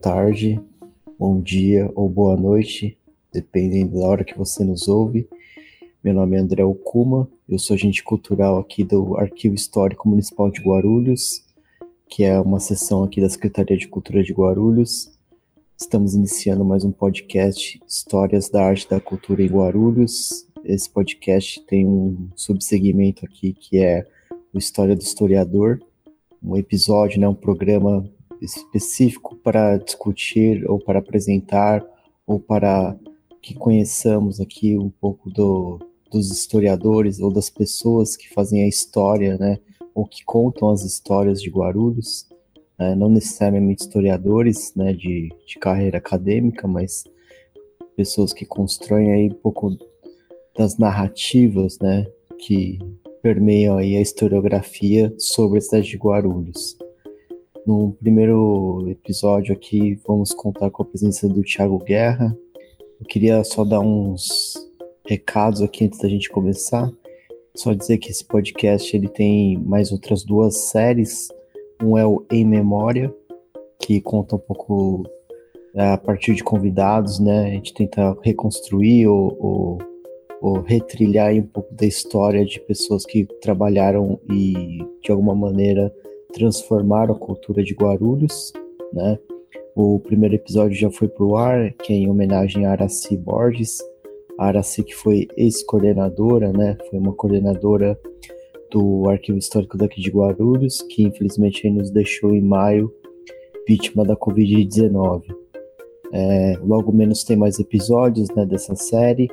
[0.00, 0.58] tarde,
[1.18, 2.96] bom dia ou boa noite,
[3.30, 5.28] dependendo da hora que você nos ouve.
[6.02, 10.62] Meu nome é André Okuma, eu sou agente cultural aqui do Arquivo Histórico Municipal de
[10.62, 11.44] Guarulhos,
[12.08, 15.10] que é uma seção aqui da Secretaria de Cultura de Guarulhos.
[15.78, 20.46] Estamos iniciando mais um podcast Histórias da Arte e da Cultura em Guarulhos.
[20.64, 24.06] Esse podcast tem um subsegmento aqui que é
[24.50, 25.78] o História do Historiador,
[26.42, 31.84] um episódio, né, um programa específico para discutir ou para apresentar
[32.26, 32.96] ou para
[33.42, 35.78] que conheçamos aqui um pouco do,
[36.10, 39.58] dos historiadores ou das pessoas que fazem a história, né,
[39.94, 42.28] ou que contam as histórias de Guarulhos,
[42.78, 47.04] né, não necessariamente historiadores, né, de, de carreira acadêmica, mas
[47.96, 49.76] pessoas que constroem aí um pouco
[50.56, 52.06] das narrativas, né,
[52.38, 52.78] que
[53.22, 56.76] permeiam aí a historiografia sobre a cidade de Guarulhos.
[57.66, 62.34] No primeiro episódio aqui, vamos contar com a presença do Thiago Guerra.
[62.98, 64.54] Eu queria só dar uns
[65.06, 66.90] recados aqui antes da gente começar.
[67.54, 71.28] Só dizer que esse podcast ele tem mais outras duas séries.
[71.82, 73.14] Um é o Em Memória,
[73.78, 75.04] que conta um pouco
[75.74, 77.46] é, a partir de convidados, né?
[77.46, 79.78] A gente tenta reconstruir ou, ou,
[80.40, 85.92] ou retrilhar um pouco da história de pessoas que trabalharam e de alguma maneira
[86.32, 88.52] transformaram a cultura de Guarulhos,
[88.92, 89.18] né?
[89.74, 93.78] O primeiro episódio já foi pro ar, que é em homenagem a Araci Borges.
[94.38, 96.76] A Araci que foi ex-coordenadora, né?
[96.88, 97.98] Foi uma coordenadora
[98.70, 102.92] do Arquivo Histórico daqui de Guarulhos, que infelizmente nos deixou em maio,
[103.66, 105.22] vítima da Covid-19.
[106.12, 109.28] É, logo menos tem mais episódios né, dessa série.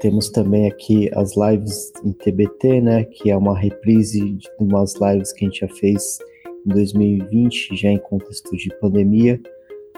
[0.00, 3.04] Temos também aqui as lives em TBT, né?
[3.04, 6.18] Que é uma reprise de umas lives que a gente já fez
[6.66, 9.40] em 2020, já em contexto de pandemia.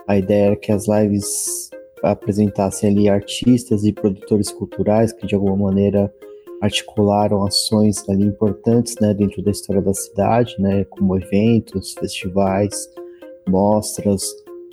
[0.06, 1.70] A ideia era que as lives
[2.02, 6.12] apresentassem ali artistas e produtores culturais que de alguma maneira
[6.60, 12.88] articularam ações ali importantes, né, dentro da história da cidade, né, como eventos, festivais,
[13.48, 14.22] mostras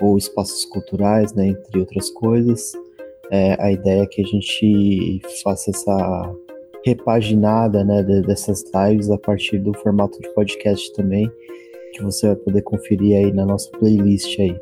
[0.02, 2.74] ou espaços culturais, né, entre outras coisas.
[3.32, 6.36] É, a ideia é que a gente faça essa
[6.84, 11.32] repaginada, né, dessas lives a partir do formato de podcast também,
[11.96, 14.60] que você vai poder conferir aí na nossa playlist aí.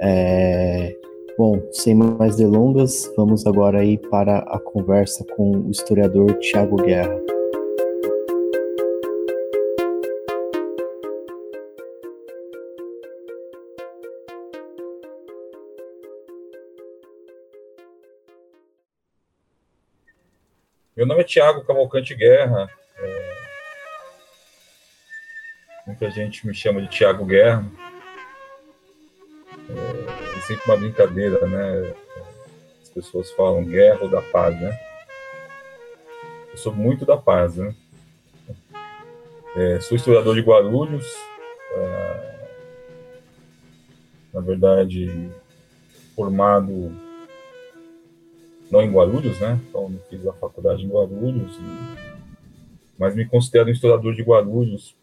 [0.00, 0.96] É,
[1.38, 7.16] bom, sem mais delongas, vamos agora aí para a conversa com o historiador Tiago Guerra.
[20.96, 22.68] Meu nome é Tiago Cavalcante Guerra.
[25.86, 27.64] Muita gente me chama de Tiago Guerra.
[29.68, 31.94] É, é sempre uma brincadeira, né?
[32.82, 34.78] As pessoas falam guerra ou da paz, né?
[36.50, 37.74] Eu sou muito da paz, né?
[39.56, 41.06] É, sou historiador de Guarulhos.
[41.72, 42.46] É,
[44.34, 45.30] na verdade,
[46.14, 46.92] formado
[48.70, 49.58] não em Guarulhos, né?
[49.68, 52.20] Então, fiz a faculdade em Guarulhos, e...
[52.96, 54.94] mas me considero um historiador de Guarulhos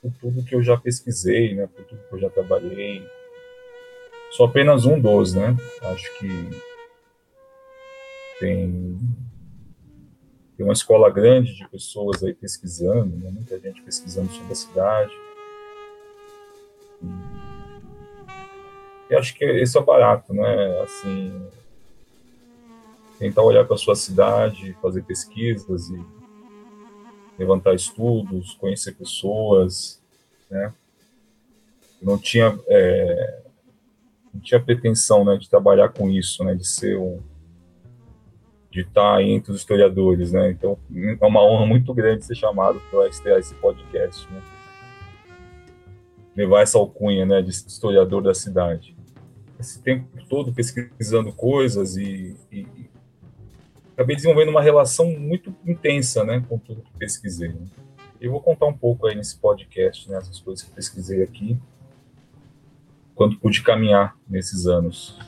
[0.00, 1.66] por tudo que eu já pesquisei, né?
[1.66, 3.06] Por tudo que eu já trabalhei.
[4.30, 5.56] Sou apenas um dos, né?
[5.82, 6.28] Acho que
[8.38, 8.98] tem,
[10.56, 13.30] tem uma escola grande de pessoas aí pesquisando, né?
[13.30, 15.12] muita gente pesquisando sobre a cidade.
[19.10, 20.80] E acho que esse é o barato, né?
[20.82, 21.48] Assim,
[23.18, 26.19] tentar olhar para a sua cidade, fazer pesquisas e
[27.40, 29.98] levantar estudos, conhecer pessoas,
[30.50, 30.74] né?
[32.02, 33.40] não tinha é,
[34.32, 37.18] não tinha pretensão, né, de trabalhar com isso, né, de ser um
[38.70, 40.50] de estar entre os historiadores, né?
[40.50, 44.40] Então é uma honra muito grande ser chamado para estrear esse podcast, né?
[46.36, 48.94] Levar essa alcunha, né, de historiador da cidade.
[49.58, 52.64] Esse tempo todo pesquisando coisas e, e,
[54.00, 57.50] acabei desenvolvendo uma relação muito intensa, né, com tudo que pesquisei.
[57.50, 57.66] Né?
[58.18, 61.58] Eu vou contar um pouco aí nesse podcast, né, essas coisas que pesquisei aqui,
[63.14, 65.18] quanto pude caminhar nesses anos.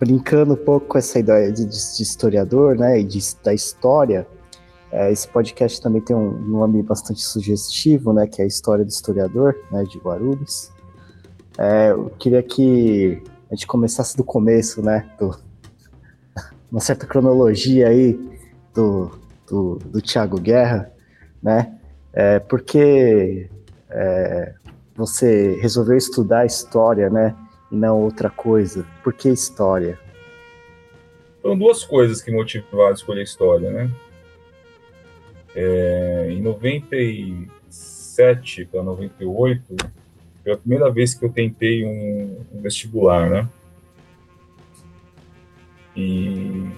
[0.00, 4.26] Brincando um pouco com essa ideia de, de historiador, né, e de, da história,
[4.90, 8.90] é, esse podcast também tem um nome bastante sugestivo, né, que é a história do
[8.90, 10.72] historiador, né, de Guarulhos.
[11.58, 15.36] É, eu queria que a gente começasse do começo, né, do,
[16.70, 18.18] uma certa cronologia aí
[18.74, 19.10] do,
[19.48, 20.90] do, do Tiago Guerra,
[21.42, 21.72] né?
[22.12, 23.48] É, porque
[23.90, 24.54] é,
[24.96, 27.34] você resolveu estudar história, né?
[27.74, 28.86] e não outra coisa?
[29.02, 29.98] Por que história?
[31.42, 33.90] Foram duas coisas que motivaram a escolher história, né?
[35.54, 39.76] É, em 97 para 98,
[40.42, 43.48] foi a primeira vez que eu tentei um, um vestibular, né?
[45.96, 46.70] E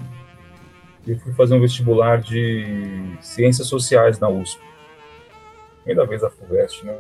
[1.07, 4.61] eu fui fazer um vestibular de Ciências Sociais na USP.
[5.85, 6.99] Primeira vez a FUVEST, né?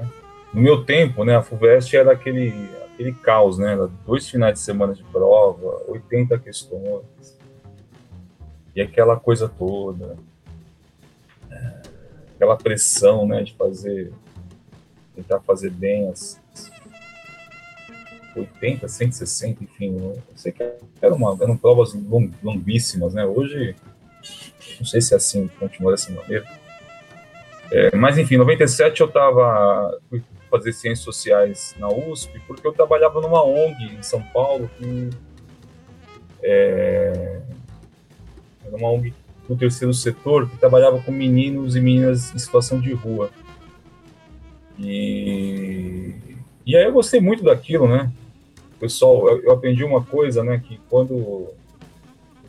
[0.54, 3.72] No meu tempo, né, a FUVEST era aquele, aquele caos, né?
[3.72, 7.36] Era dois finais de semana de prova, 80 questões,
[8.76, 10.16] e aquela coisa toda,
[12.34, 14.12] aquela pressão, né, de fazer,
[15.14, 16.38] tentar fazer bem as
[18.36, 20.62] 80, 160, enfim, eu sei que
[21.00, 21.94] era uma, eram provas
[22.42, 23.24] longuíssimas, né?
[23.24, 23.74] Hoje
[24.78, 26.44] não sei se é assim, continua dessa maneira.
[27.70, 29.98] É, mas enfim, em 97 eu estava
[30.50, 35.10] fazer ciências sociais na USP porque eu trabalhava numa ONG em São Paulo que
[36.42, 37.40] é,
[38.64, 39.12] era uma ONG
[39.48, 43.30] do terceiro setor que trabalhava com meninos e meninas em situação de rua.
[44.78, 46.14] E,
[46.64, 48.10] e aí eu gostei muito daquilo, né?
[48.78, 50.58] Pessoal, eu, eu aprendi uma coisa, né?
[50.58, 51.48] Que quando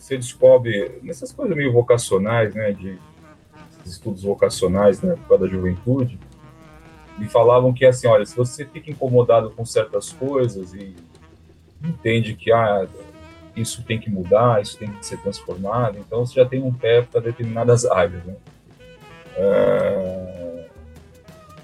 [0.08, 2.98] você descobre nessas coisas meio vocacionais, né, de
[3.86, 6.20] estudos vocacionais na né, época da juventude,
[7.18, 10.96] me falavam que assim, olha, se você fica incomodado com certas coisas e
[11.84, 12.88] entende que ah,
[13.56, 17.02] isso tem que mudar, isso tem que ser transformado, então você já tem um pé
[17.02, 18.36] para determinadas áreas, né?
[19.36, 20.68] É...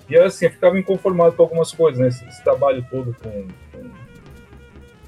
[0.09, 2.07] E assim, eu ficava inconformado com algumas coisas, né?
[2.07, 3.47] Esse, esse trabalho todo com,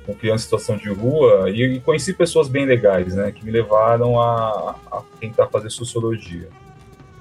[0.05, 3.51] com criança em situação de rua e, e, conheci pessoas bem legais, né, que me
[3.51, 6.47] levaram a, a, tentar fazer sociologia.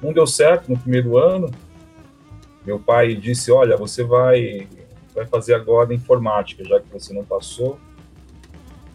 [0.02, 1.50] Não deu certo no primeiro ano.
[2.64, 4.68] Meu pai disse: Olha, você vai,
[5.14, 7.78] vai fazer agora informática, já que você não passou.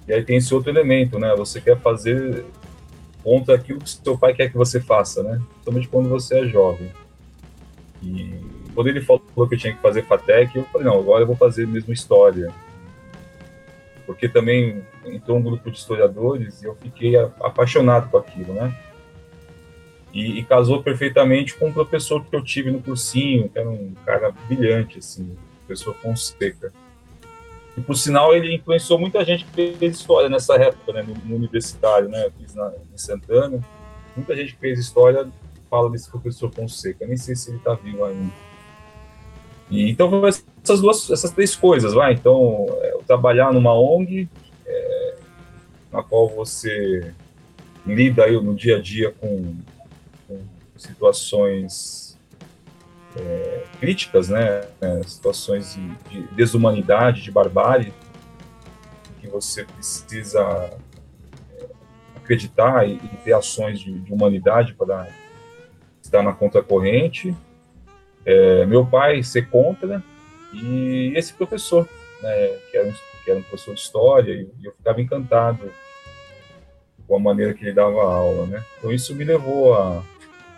[0.08, 1.34] E aí tem esse outro elemento, né?
[1.36, 2.46] Você quer fazer
[3.24, 5.42] contra aquilo que seu pai quer que você faça, né?
[5.50, 6.92] Principalmente quando você é jovem.
[8.04, 8.36] E
[8.76, 11.36] quando ele falou que eu tinha que fazer FATEC, eu falei: Não, agora eu vou
[11.36, 12.54] fazer mesmo história
[14.10, 18.76] porque também entrou um grupo de historiadores e eu fiquei apaixonado com aquilo, né?
[20.12, 23.94] E, e, casou perfeitamente com um professor que eu tive no cursinho, que era um
[24.04, 26.74] cara brilhante, assim, o professor Fonseca.
[27.78, 31.36] E, por sinal, ele influenciou muita gente que fez história nessa época, né, no, no
[31.36, 33.64] universitário, né, eu fiz na, em Santana.
[34.16, 35.28] Muita gente que fez história
[35.70, 38.34] fala desse professor Fonseca, nem sei se ele está vivo ainda.
[39.70, 42.14] E, então, essas duas, essas três coisas, vai.
[42.14, 44.28] Então, é, trabalhar numa ONG,
[44.66, 45.16] é,
[45.92, 47.14] na qual você
[47.86, 49.56] lida aí no dia a dia com,
[50.28, 50.40] com
[50.76, 52.18] situações
[53.16, 54.62] é, críticas, né?
[54.82, 57.94] É, situações de, de, desumanidade, de barbárie,
[59.22, 60.72] que você precisa
[61.60, 61.66] é,
[62.16, 65.08] acreditar e, e, ter ações de, de humanidade para
[66.02, 67.30] estar na contracorrente.
[67.30, 67.49] corrente
[68.26, 70.04] é, meu pai ser contra
[70.54, 71.88] e esse professor,
[72.22, 72.94] né, que, era um,
[73.24, 75.72] que era um professor de história, e, eu ficava encantado
[77.08, 78.64] com a maneira que ele dava aula, né?
[78.78, 80.04] Então isso me levou a,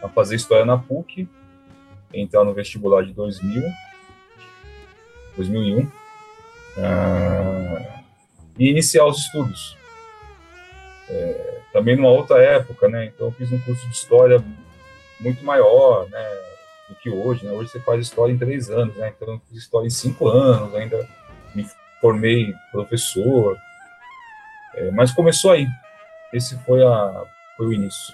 [0.04, 1.28] a fazer história na PUC,
[2.14, 3.64] entrar no vestibular de 2000,
[5.38, 5.90] 2001,
[6.78, 8.02] ah,
[8.60, 9.78] e iniciar os estudos.
[11.10, 13.06] É, também numa outra época, né?
[13.06, 14.44] Então eu fiz um curso de história
[15.20, 16.51] muito maior, né?
[16.92, 17.52] Do que hoje, né?
[17.52, 19.14] Hoje você faz história em três anos, né?
[19.16, 21.08] Então eu fiz história em cinco anos, ainda
[21.56, 21.66] me
[22.00, 23.58] formei professor,
[24.76, 25.68] é, mas começou aí.
[26.34, 27.24] Esse foi, a,
[27.58, 28.14] foi o início.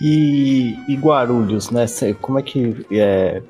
[0.00, 1.86] E, e Guarulhos, né?
[2.20, 3.42] Como é que é,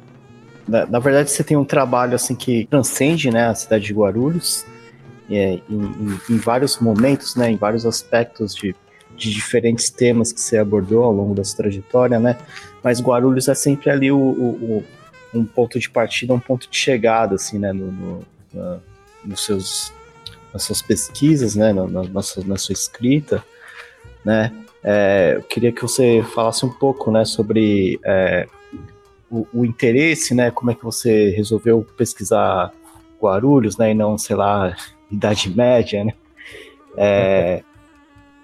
[0.68, 4.64] na, na, verdade, você tem um trabalho assim que transcende, né, a cidade de Guarulhos,
[5.30, 8.74] é, em, em, em, vários momentos, né, em vários aspectos de
[9.16, 12.36] de diferentes temas que você abordou ao longo da sua trajetória, né?
[12.82, 14.84] Mas Guarulhos é sempre ali o, o,
[15.34, 17.72] o um ponto de partida, um ponto de chegada, assim, né?
[17.72, 18.78] No, no na,
[19.24, 19.92] nos seus,
[20.52, 21.72] nas suas pesquisas, né?
[21.72, 23.44] Na, na, na, sua, sua escrita,
[24.24, 24.52] né?
[24.82, 27.24] É, eu queria que você falasse um pouco, né?
[27.24, 28.46] Sobre é,
[29.30, 30.50] o, o interesse, né?
[30.50, 32.72] Como é que você resolveu pesquisar
[33.20, 33.90] Guarulhos, né?
[33.90, 34.76] E não, sei lá,
[35.10, 36.14] Idade Média, né?
[36.96, 37.62] É,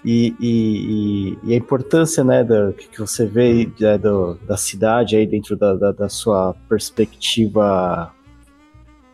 [0.05, 5.27] e, e, e, a importância né, da, que você vê né, do, da cidade aí
[5.27, 8.13] dentro da, da, da sua perspectiva,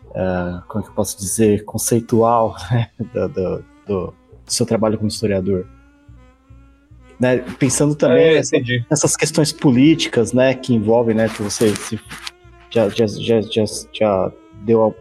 [0.06, 4.14] uh, como é que eu posso dizer, conceitual né, do, do, do,
[4.46, 5.66] seu trabalho como historiador.
[7.20, 8.40] Né, pensando também é,
[8.88, 12.00] nessas questões políticas né, que envolvem, né, que você se,
[12.70, 14.32] já, já, já, já, já
[14.64, 14.94] deu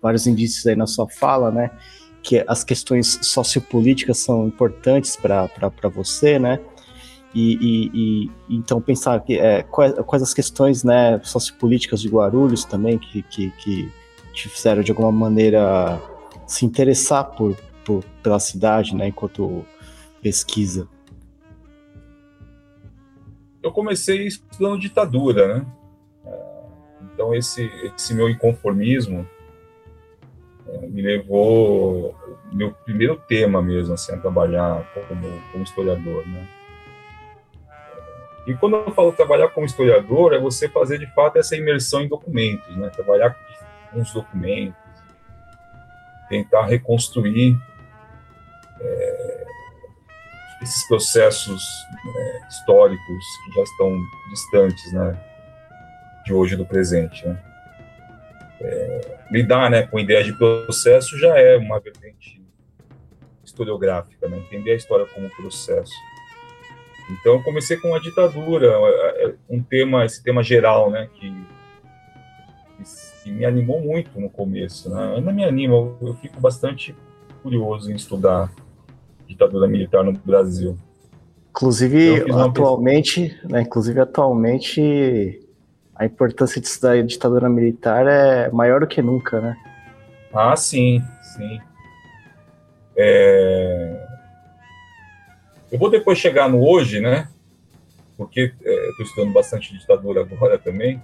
[0.00, 1.70] vários indícios aí na sua fala, né?
[2.22, 6.60] Que as questões sociopolíticas são importantes para você, né?
[7.34, 12.62] E, e, e, então pensar que é, quais, quais, as questões né, sociopolíticas de Guarulhos
[12.62, 13.90] também que, que, que
[14.34, 15.98] te fizeram de alguma maneira
[16.46, 19.64] se interessar por, por, pela cidade, né, enquanto
[20.20, 20.86] pesquisa?
[23.62, 25.66] Eu comecei estudando ditadura, né?
[27.14, 29.26] Então esse, esse meu inconformismo
[30.80, 32.14] me levou
[32.52, 36.46] meu primeiro tema mesmo assim a trabalhar como, como historiador, né?
[38.46, 42.08] E quando eu falo trabalhar como historiador, é você fazer de fato essa imersão em
[42.08, 42.88] documentos, né?
[42.90, 43.36] Trabalhar
[43.90, 44.74] com os documentos,
[46.28, 47.56] tentar reconstruir
[48.80, 49.44] é,
[50.60, 51.62] esses processos
[52.16, 53.96] é, históricos que já estão
[54.30, 55.16] distantes, né?
[56.24, 57.51] De hoje do presente, né?
[58.64, 62.40] É, lidar, né, com ideias de processo já é uma vertente
[63.44, 64.38] historiográfica, né?
[64.38, 65.92] Entender a história como processo.
[67.10, 71.34] Então eu comecei com a ditadura, é, é, um tema, esse tema geral, né, que,
[73.22, 75.14] que me animou muito no começo, né?
[75.16, 76.94] Ainda me anima, eu, eu fico bastante
[77.42, 78.50] curioso em estudar
[79.26, 80.78] ditadura militar no Brasil.
[81.50, 85.41] Inclusive atualmente, né, inclusive atualmente
[85.94, 89.56] a importância de estudar a ditadura militar é maior do que nunca, né?
[90.32, 91.02] Ah, sim,
[91.36, 91.60] sim.
[92.96, 94.06] É...
[95.70, 97.28] Eu vou depois chegar no hoje, né?
[98.16, 101.02] Porque é, estou estudando bastante ditadura agora também,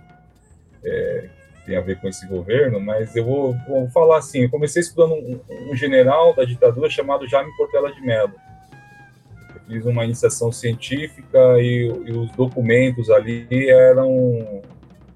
[0.85, 1.29] é,
[1.69, 5.15] tem a ver com esse governo, mas eu vou, vou falar assim: eu comecei estudando
[5.15, 5.41] um,
[5.71, 8.35] um, general da ditadura chamado Jaime Portela de Mello.
[9.55, 14.63] Eu fiz uma iniciação científica e, e os documentos ali eram,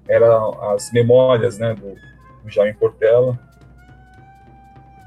[0.07, 1.95] eram as memórias né, do,
[2.43, 3.39] do Jaime Portela.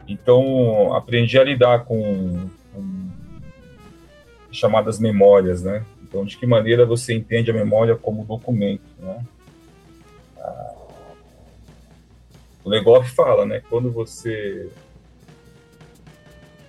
[0.08, 3.10] Então, aprendi a lidar com, com
[4.50, 5.84] chamadas memórias, né?
[6.02, 9.24] Então, de que maneira você entende a memória como documento, né?
[10.38, 10.74] Ah,
[12.64, 13.60] o Legoff fala, né?
[13.68, 14.70] Quando você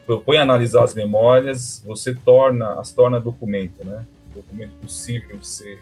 [0.06, 4.06] propõe analisar as memórias, você torna as torna documento, né?
[4.34, 5.82] Documento possível de ser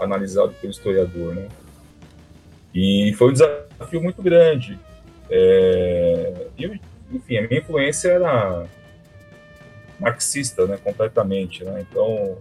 [0.00, 1.48] analisado pelo historiador, né?
[2.74, 4.78] E foi um desafio muito grande.
[5.30, 6.80] É, e,
[7.12, 8.66] enfim, a minha influência era
[9.98, 11.84] marxista, né, completamente, né?
[11.90, 12.38] Então,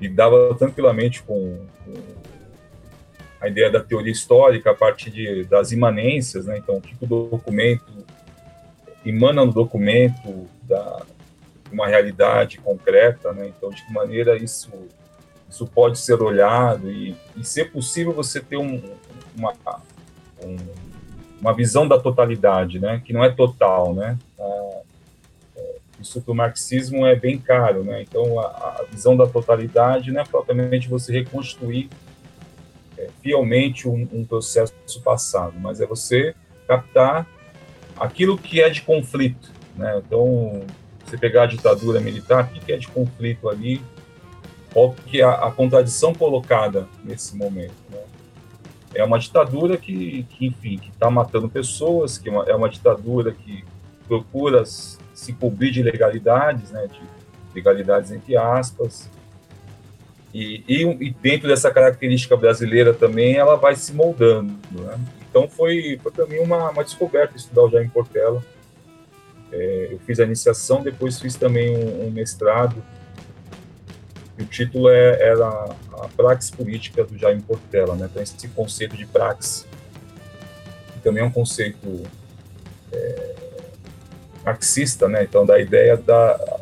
[0.00, 1.94] lidava tranquilamente com, com,
[3.40, 6.58] a ideia da teoria histórica a partir de, das imanências, né?
[6.58, 7.86] Então, o que o documento
[9.04, 11.02] emana no documento da
[11.72, 13.50] uma realidade concreta, né?
[13.56, 14.70] Então, de que maneira isso
[15.48, 18.80] isso pode ser olhado e, e se possível você ter um,
[19.36, 19.54] uma
[20.42, 20.56] um,
[21.40, 23.00] uma visão da totalidade, né?
[23.04, 24.18] Que não é total, né?
[24.38, 24.80] Ah,
[26.00, 28.02] isso para o marxismo é bem caro, né?
[28.02, 31.88] Então, a, a, visão da totalidade não é propriamente você reconstruir
[32.96, 36.34] é, fielmente um, um, processo passado, mas é você
[36.66, 37.26] captar
[37.98, 40.00] aquilo que é de conflito, né?
[40.04, 40.62] Então,
[41.04, 43.82] você pegar a ditadura militar, o que é de conflito ali,
[44.72, 48.00] qual que é a, a contradição colocada nesse momento, né?
[48.94, 52.68] É uma ditadura que, que enfim, que está matando pessoas, que é uma, é uma
[52.68, 53.64] ditadura que
[54.06, 57.00] procura se cobrir de legalidades, né, de
[57.54, 59.08] legalidades entre aspas,
[60.32, 64.52] e, e, e, dentro dessa característica brasileira também, ela vai se moldando.
[64.70, 64.98] Né?
[65.28, 68.42] Então foi, foi para mim uma, uma descoberta estudar o Jaime Portela.
[69.52, 72.76] É, eu fiz a iniciação, depois fiz também um, um mestrado.
[74.42, 77.94] O título é, era a praxis política do Jaime Portela.
[77.94, 78.08] Né?
[78.10, 79.66] Então esse conceito de praxis,
[80.92, 82.02] que também é um conceito
[82.92, 83.34] é,
[84.44, 85.22] marxista, né?
[85.22, 86.58] Então, da ideia da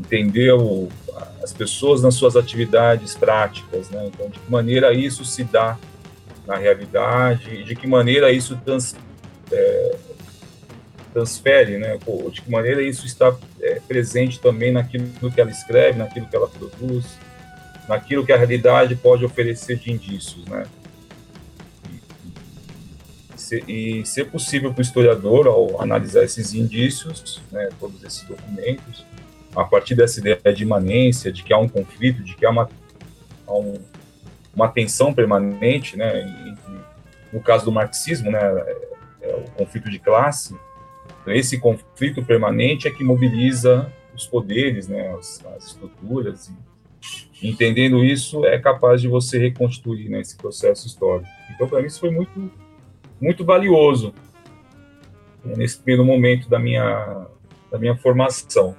[0.00, 0.88] entender o,
[1.42, 4.06] as pessoas nas suas atividades práticas, né?
[4.06, 5.78] Então, de que maneira isso se dá
[6.46, 8.96] na realidade e de que maneira isso trans,
[9.52, 9.96] é,
[11.12, 11.98] transfere, né?
[12.32, 16.48] De que maneira isso está é, presente também naquilo que ela escreve, naquilo que ela
[16.48, 17.18] produz,
[17.88, 20.66] naquilo que a realidade pode oferecer de indícios, né?
[23.66, 29.06] e ser possível para o historiador, ao analisar esses indícios, né, todos esses documentos,
[29.56, 32.68] a partir dessa ideia de imanência, de que há um conflito, de que há uma,
[33.46, 33.74] há um,
[34.54, 36.54] uma tensão permanente, né,
[37.32, 40.54] no caso do marxismo, né, é, é o conflito de classe,
[41.36, 46.52] esse conflito permanente é que mobiliza os poderes, né, as, as estruturas,
[47.40, 51.28] e, entendendo isso, é capaz de você reconstruir né, esse processo histórico.
[51.54, 52.50] Então, para mim, isso foi muito
[53.20, 54.14] muito valioso,
[55.44, 57.26] nesse primeiro momento da minha,
[57.70, 58.76] da minha formação.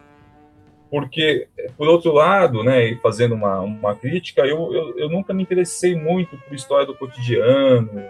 [0.90, 5.96] Porque, por outro lado, né, fazendo uma, uma crítica, eu, eu, eu nunca me interessei
[5.96, 8.04] muito por história do cotidiano,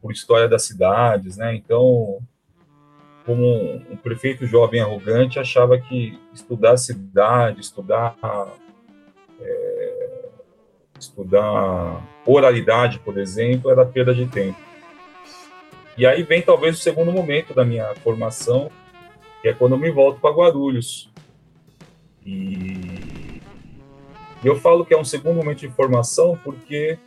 [0.00, 1.54] por história das cidades, né?
[1.54, 2.20] Então,
[3.24, 3.44] como
[3.90, 8.16] um, prefeito jovem arrogante, achava que estudar a cidade, estudar
[9.40, 10.28] é,
[10.98, 14.58] estudar oralidade, por exemplo, era perda de tempo.
[15.96, 18.70] E aí vem talvez o segundo momento da minha formação,
[19.42, 21.10] que é quando eu me volto para Guarulhos.
[22.24, 23.40] E
[24.44, 26.98] eu falo que é um segundo momento de formação porque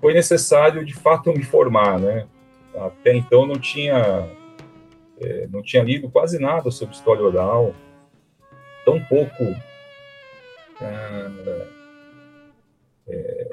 [0.00, 2.26] foi necessário de fato me formar, né?
[2.74, 4.28] Até então não tinha
[5.24, 7.74] é, não tinha lido quase nada sobre história oral,
[8.84, 9.44] tão pouco
[10.80, 11.30] é,
[13.08, 13.48] é,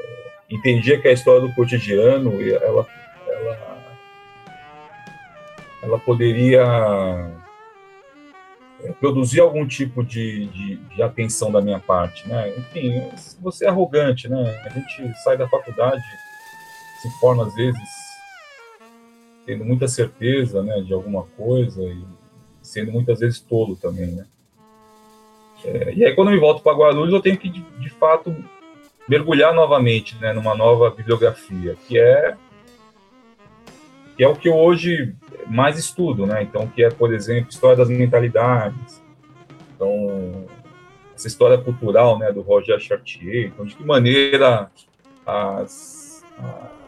[0.50, 2.88] entendia que a história do cotidiano ela
[3.28, 3.80] ela
[5.82, 6.64] ela poderia
[8.84, 12.54] é, produzir algum tipo de, de, de, atenção da minha parte, né?
[12.58, 13.10] Enfim,
[13.40, 14.62] você é arrogante, né?
[14.66, 16.04] A gente sai da faculdade,
[17.02, 17.99] se forma às vezes
[19.50, 22.04] tendo muita certeza né, de alguma coisa e
[22.62, 24.28] sendo muitas vezes tolo também, né?
[25.66, 28.34] É, e aí quando eu me volto para Guarulhos eu tenho que de, de, fato
[29.08, 32.38] mergulhar novamente, né, numa nova bibliografia, que é
[34.16, 35.16] que é o que eu hoje
[35.48, 36.44] mais estudo, né?
[36.44, 39.02] Então que é, por exemplo, história das mentalidades.
[39.76, 40.46] Então
[41.16, 43.48] essa história cultural, né, do Roger Chartier.
[43.48, 44.70] Então de que maneira
[45.26, 46.79] as, as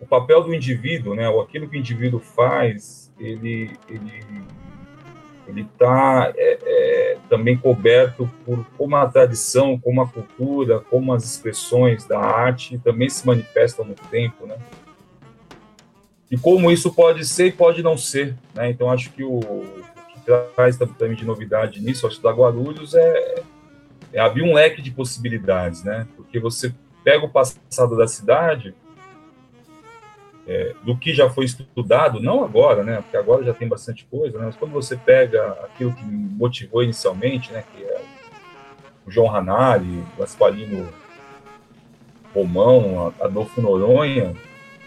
[0.00, 4.22] o papel do indivíduo, né, ou aquilo que o indivíduo faz, ele ele
[5.46, 11.24] ele está é, é, também coberto por como a tradição, como a cultura, como as
[11.24, 14.58] expressões da arte também se manifestam no tempo, né?
[16.30, 18.70] E como isso pode ser e pode não ser, né?
[18.70, 20.20] Então acho que o, o que
[20.54, 23.42] traz também de novidade nisso, ao estudar Guarulhos, é,
[24.12, 26.06] é abrir um leque de possibilidades, né?
[26.14, 28.74] Porque você pega o passado da cidade
[30.48, 34.38] é, do que já foi estudado, não agora, né, porque agora já tem bastante coisa,
[34.38, 38.00] né, mas quando você pega aquilo que motivou inicialmente, né, que é
[39.06, 40.88] o João Hanari, Gasparino
[42.34, 44.34] Romão, Adolfo Noronha,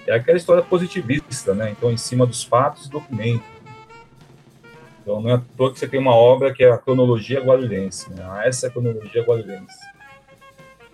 [0.07, 3.45] é aquela história positivista, né, então em cima dos fatos e documentos.
[5.01, 8.11] Então não é à toa que você tem uma obra que é a cronologia guarulhense,
[8.11, 9.79] né, ah, essa é a cronologia guarulhense.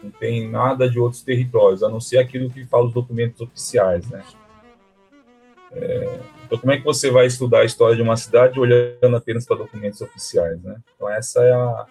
[0.03, 4.05] Não tem nada de outros territórios, a não ser aquilo que fala os documentos oficiais,
[4.09, 4.23] né.
[5.71, 9.45] É, então, como é que você vai estudar a história de uma cidade olhando apenas
[9.45, 10.77] para documentos oficiais, né?
[10.95, 11.85] Então, essa é a.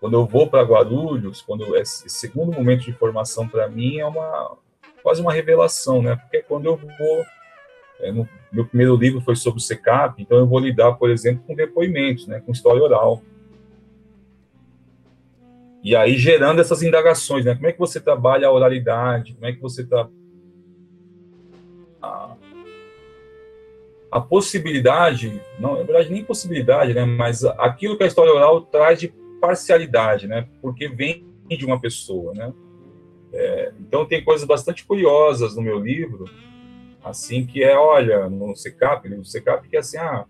[0.00, 4.56] Quando eu vou para Guarulhos, quando esse segundo momento de formação para mim é uma
[5.02, 6.16] quase uma revelação, né?
[6.16, 7.24] Porque quando eu vou
[8.00, 11.42] é, no, meu primeiro livro foi sobre o SECAP, então eu vou lidar, por exemplo,
[11.46, 13.22] com depoimentos, né, com história oral.
[15.82, 17.54] E aí gerando essas indagações, né?
[17.54, 19.34] Como é que você trabalha a oralidade?
[19.34, 20.25] Como é que você trabalha
[24.16, 28.98] a possibilidade, não, na verdade nem possibilidade, né, mas aquilo que a história oral traz
[28.98, 29.08] de
[29.42, 32.50] parcialidade, né, porque vem de uma pessoa, né.
[33.30, 36.24] É, então tem coisas bastante curiosas no meu livro,
[37.04, 40.24] assim que é, olha, no SECAP, no SECAP que é assim, ah,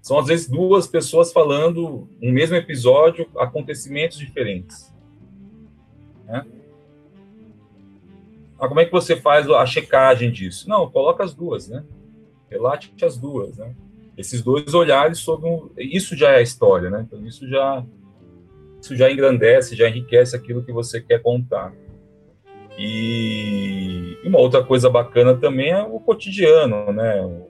[0.00, 4.94] são às vezes duas pessoas falando um mesmo episódio, acontecimentos diferentes,
[6.24, 6.46] né?
[8.56, 10.68] Ah, como é que você faz a checagem disso?
[10.68, 11.84] Não, coloca as duas, né?
[12.50, 13.74] Relate as duas, né?
[14.16, 17.06] Esses dois olhares sobre um, isso já é a história, né?
[17.06, 17.84] Então isso já
[18.80, 21.74] isso já engrandece, já enriquece aquilo que você quer contar.
[22.78, 27.46] E uma outra coisa bacana também é o cotidiano, né?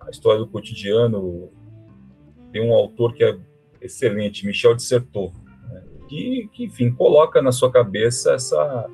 [0.00, 1.50] A história do cotidiano
[2.52, 3.36] tem um autor que é
[3.80, 5.32] excelente, Michel Dissertot,
[5.68, 5.82] né?
[6.08, 8.88] que, que, enfim, coloca na sua cabeça essa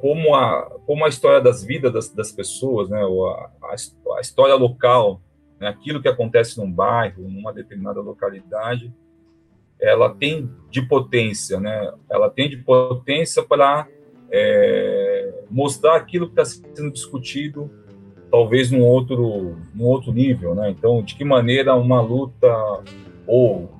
[0.00, 5.20] como a, como a história das vidas das, das pessoas, né, a, a, história local,
[5.60, 8.92] né, aquilo que acontece num bairro, numa determinada localidade,
[9.80, 13.86] ela tem de potência, né, ela tem de potência para
[14.30, 17.70] é, mostrar aquilo que está sendo discutido,
[18.30, 22.48] talvez num outro, num outro nível, né, então, de que maneira uma luta
[23.26, 23.77] ou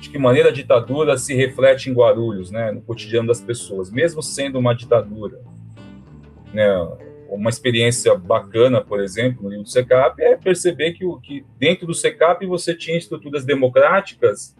[0.00, 4.22] de que maneira a ditadura se reflete em Guarulhos, né, no cotidiano das pessoas, mesmo
[4.22, 5.40] sendo uma ditadura.
[6.52, 6.66] Né,
[7.28, 11.94] uma experiência bacana, por exemplo, no livro do SECAP, é perceber que, que dentro do
[11.94, 14.56] SECAP você tinha estruturas democráticas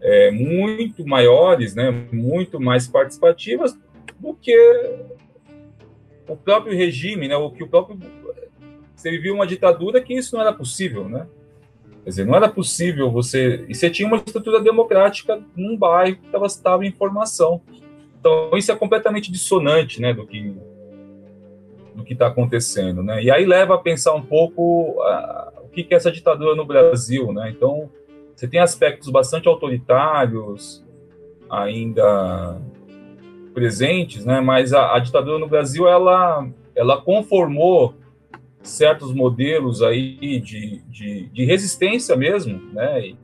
[0.00, 3.76] é, muito maiores, né, muito mais participativas
[4.18, 4.56] do que
[6.28, 7.98] o próprio regime, né, o que o próprio
[9.02, 11.26] você vivia uma ditadura que isso não era possível, né?
[12.04, 13.64] Quer dizer, não era possível você.
[13.68, 17.60] E você tinha uma estrutura democrática num bairro que estava em formação.
[18.18, 20.54] Então, isso é completamente dissonante né, do que
[21.94, 23.02] do que está acontecendo.
[23.02, 23.22] Né?
[23.22, 26.64] E aí leva a pensar um pouco a, o que, que é essa ditadura no
[26.64, 27.32] Brasil.
[27.32, 27.52] Né?
[27.54, 27.90] Então,
[28.34, 30.84] você tem aspectos bastante autoritários
[31.50, 32.58] ainda
[33.52, 34.40] presentes, né?
[34.40, 37.94] mas a, a ditadura no Brasil ela, ela conformou
[38.62, 43.00] certos modelos aí de, de, de resistência mesmo, né?
[43.00, 43.18] E,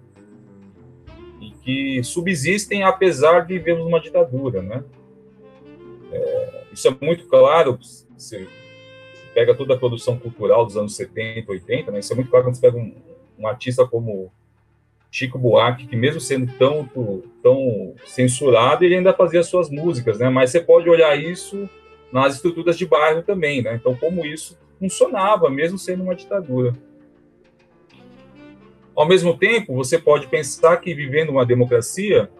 [1.40, 4.84] e, que subsistem apesar de vivermos uma ditadura, né?
[6.12, 7.78] É, isso é muito claro,
[8.16, 8.48] você
[9.32, 11.98] pega toda a produção cultural dos anos 70, 80, né?
[12.00, 12.94] Isso é muito claro quando você pega um,
[13.38, 14.32] um artista como
[15.10, 16.88] Chico Buarque, que mesmo sendo tão,
[17.42, 20.28] tão censurado, ele ainda fazia suas músicas, né?
[20.28, 21.68] Mas você pode olhar isso
[22.12, 23.74] nas estruturas de bairro também, né?
[23.74, 26.74] Então, como isso funcionava, mesmo sendo uma ditadura.
[28.94, 32.30] Ao mesmo tempo, você pode pensar que vivendo uma democracia,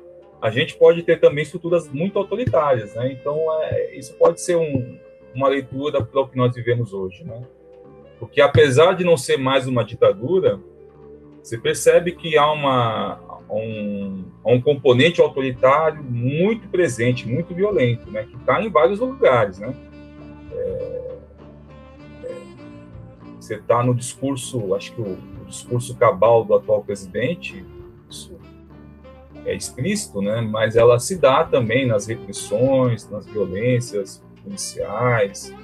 [0.41, 3.13] a gente pode ter também estruturas muito autoritárias, né?
[3.13, 4.99] Então, é, isso pode ser um,
[5.35, 7.43] uma leitura para o que nós vivemos hoje, né?
[8.19, 10.61] Porque apesar de não ser mais uma ditadura,
[11.43, 18.25] você percebe que há uma, um, um componente autoritário muito presente, muito violento, né?
[18.25, 19.75] Que está em vários lugares, né?
[20.53, 20.98] É,
[23.49, 27.65] você está no discurso, acho que o, o, discurso cabal do atual presidente,
[28.09, 28.37] isso
[29.47, 30.43] é explícito, né?
[30.43, 35.55] mas ela se dá também nas repressões, nas violências policiais,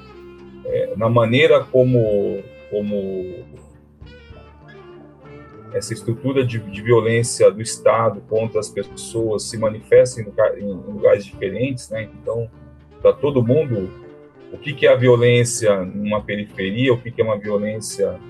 [0.65, 3.45] é, na maneira como, como
[5.75, 10.27] essa estrutura de, de, violência do Estado contra as pessoas se manifesta em,
[10.59, 12.09] em lugares diferentes, né?
[12.23, 12.49] Então,
[13.03, 13.91] para todo mundo
[14.55, 18.21] o que, é a violência numa periferia, o que, é uma violência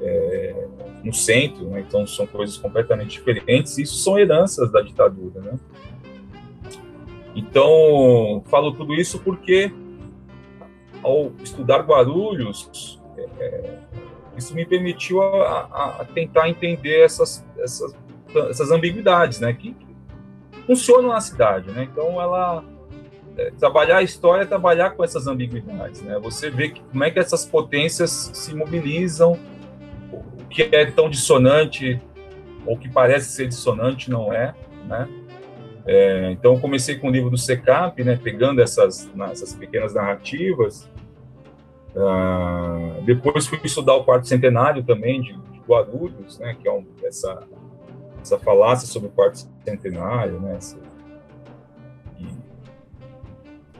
[0.00, 0.66] é,
[1.04, 1.84] no centro, né?
[1.86, 5.40] então são coisas completamente diferentes, isso são heranças da ditadura.
[5.40, 5.58] Né?
[7.36, 9.72] Então, falo tudo isso porque,
[11.00, 13.00] ao estudar Guarulhos,
[13.38, 13.78] é,
[14.36, 17.96] isso me permitiu a, a, a, tentar entender essas, essas,
[18.50, 19.52] essas ambiguidades né?
[19.52, 19.86] que, que
[20.66, 21.70] funcionam na cidade.
[21.70, 21.88] Né?
[21.90, 22.64] Então, ela
[23.58, 26.18] trabalhar a história é trabalhar com essas ambiguidades, né?
[26.20, 29.38] Você vê que, como é que essas potências se mobilizam,
[30.12, 32.00] o que é tão dissonante
[32.64, 34.54] ou que parece ser dissonante não é,
[34.86, 35.08] né?
[35.86, 38.18] É, então comecei com o livro do Secap, né?
[38.22, 40.88] Pegando essas, essas pequenas narrativas.
[41.96, 46.56] Ah, depois fui estudar o quarto centenário também de, de Guarulhos, né?
[46.60, 47.42] Que é um, essa
[48.24, 50.56] essa falácia sobre o quarto centenário, né?
[50.56, 50.78] Essa,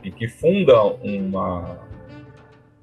[0.05, 1.79] e que funda uma,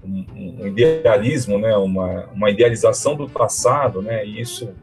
[0.04, 4.74] um, um, idealismo, né, uma, uma idealização do passado, né, e isso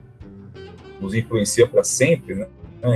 [1.01, 2.47] nos influencia para sempre, né?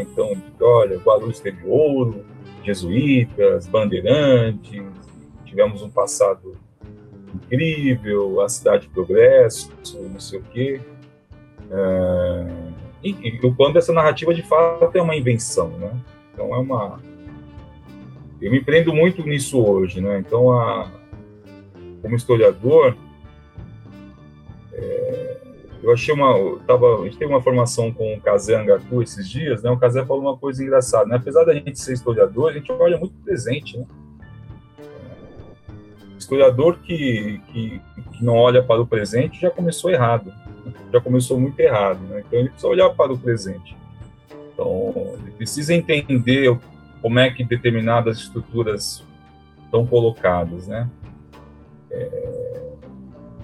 [0.02, 2.26] Então, olha, Guarulhos teve ouro,
[2.64, 4.82] jesuítas, bandeirantes,
[5.44, 6.58] tivemos um passado
[7.36, 9.72] incrível, a cidade de progresso,
[10.12, 10.82] não sei o quê.
[11.70, 12.48] É,
[13.04, 15.92] e, e o essa narrativa de fato é uma invenção, né?
[16.34, 17.00] Então é uma
[18.44, 20.20] eu me prendo muito nisso hoje, né?
[20.20, 20.92] Então, a,
[22.02, 22.94] como historiador,
[24.74, 25.38] é,
[25.82, 29.64] eu achei uma, tava, a gente teve uma formação com o Kazé Angatu esses dias,
[29.64, 29.72] né?
[29.72, 31.16] O Kazé falou uma coisa engraçada, né?
[31.16, 33.86] Apesar da gente ser historiador, a gente olha muito presente, né?
[36.18, 40.34] Historiador que, que, que não olha para o presente já começou errado,
[40.92, 42.24] já começou muito errado, né?
[42.28, 43.78] Então ele precisa olhar para o presente.
[44.54, 46.50] Então, ele precisa entender
[47.04, 49.06] como é que determinadas estruturas
[49.66, 50.90] estão colocadas, né?
[51.92, 52.72] É...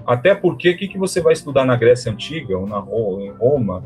[0.08, 2.80] Até porque o que, que você vai estudar na Grécia Antiga ou na
[3.22, 3.84] em Roma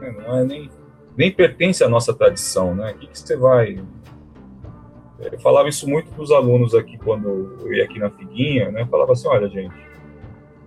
[0.00, 0.10] né?
[0.26, 0.70] não é nem,
[1.14, 2.92] nem pertence à nossa tradição, né?
[2.92, 3.78] O que, que você vai...
[5.20, 8.82] Eu falava isso muito para os alunos aqui quando eu ia aqui na Figuinha, né?
[8.82, 9.74] Eu falava assim, olha, gente,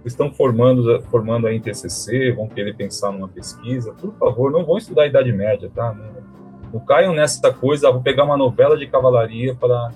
[0.01, 4.63] vocês estão formando, formando aí em TCC, vão querer pensar numa pesquisa, por favor, não
[4.63, 5.91] vão estudar a Idade Média, tá?
[5.91, 6.36] Não,
[6.71, 9.91] não caiam nessa coisa, vou pegar uma novela de cavalaria para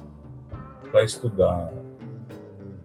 [1.03, 1.71] estudar.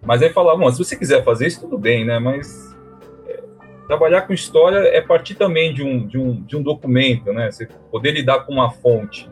[0.03, 2.17] Mas aí falar, bom, se você quiser fazer isso, tudo bem, né?
[2.17, 2.73] Mas
[3.27, 3.43] é,
[3.87, 7.51] trabalhar com história é partir também de um, de, um, de um documento, né?
[7.51, 9.29] Você poder lidar com uma fonte.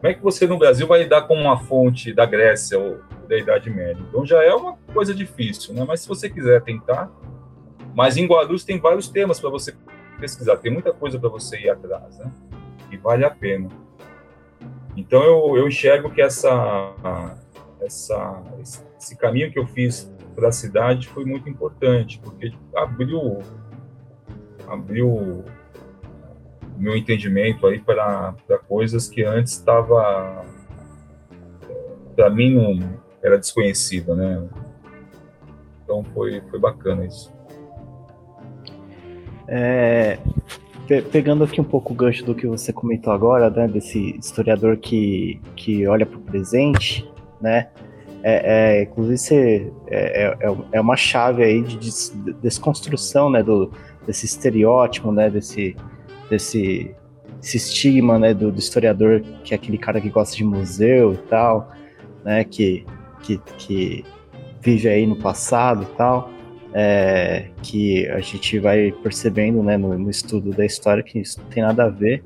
[0.00, 2.98] Como é que você no Brasil vai lidar com uma fonte da Grécia ou
[3.28, 4.04] da Idade Média?
[4.08, 5.84] Então já é uma coisa difícil, né?
[5.86, 7.10] Mas se você quiser tentar.
[7.94, 9.74] Mas em Guarulhos tem vários temas para você
[10.20, 12.30] pesquisar, tem muita coisa para você ir atrás, né?
[12.90, 13.68] E vale a pena.
[14.96, 16.94] Então eu, eu enxergo que essa
[17.80, 18.42] essa,
[18.98, 23.38] esse caminho que eu fiz para a cidade foi muito importante, porque abriu,
[24.68, 25.44] abriu o
[26.76, 28.34] meu entendimento aí para
[28.68, 30.44] coisas que antes estava,
[32.14, 34.46] para mim, não era desconhecida, né?
[35.82, 37.34] Então foi, foi bacana isso.
[39.48, 40.18] É,
[41.10, 45.40] pegando aqui um pouco o gancho do que você comentou agora, né, desse historiador que,
[45.56, 47.08] que olha para o presente,
[47.40, 47.68] né,
[48.22, 53.42] é, é, inclusive você, é, é, é, é uma chave aí de, de desconstrução, né,
[53.42, 53.70] do,
[54.06, 55.76] desse estereótipo, né, desse,
[56.30, 56.94] desse,
[57.40, 61.18] desse estigma, né, do, do, historiador que é aquele cara que gosta de museu e
[61.28, 61.70] tal,
[62.24, 62.84] né, que,
[63.22, 64.04] que, que
[64.60, 66.30] vive aí no passado e tal,
[66.78, 71.48] é, que a gente vai percebendo né, no, no, estudo da história que isso não
[71.48, 72.22] tem nada a ver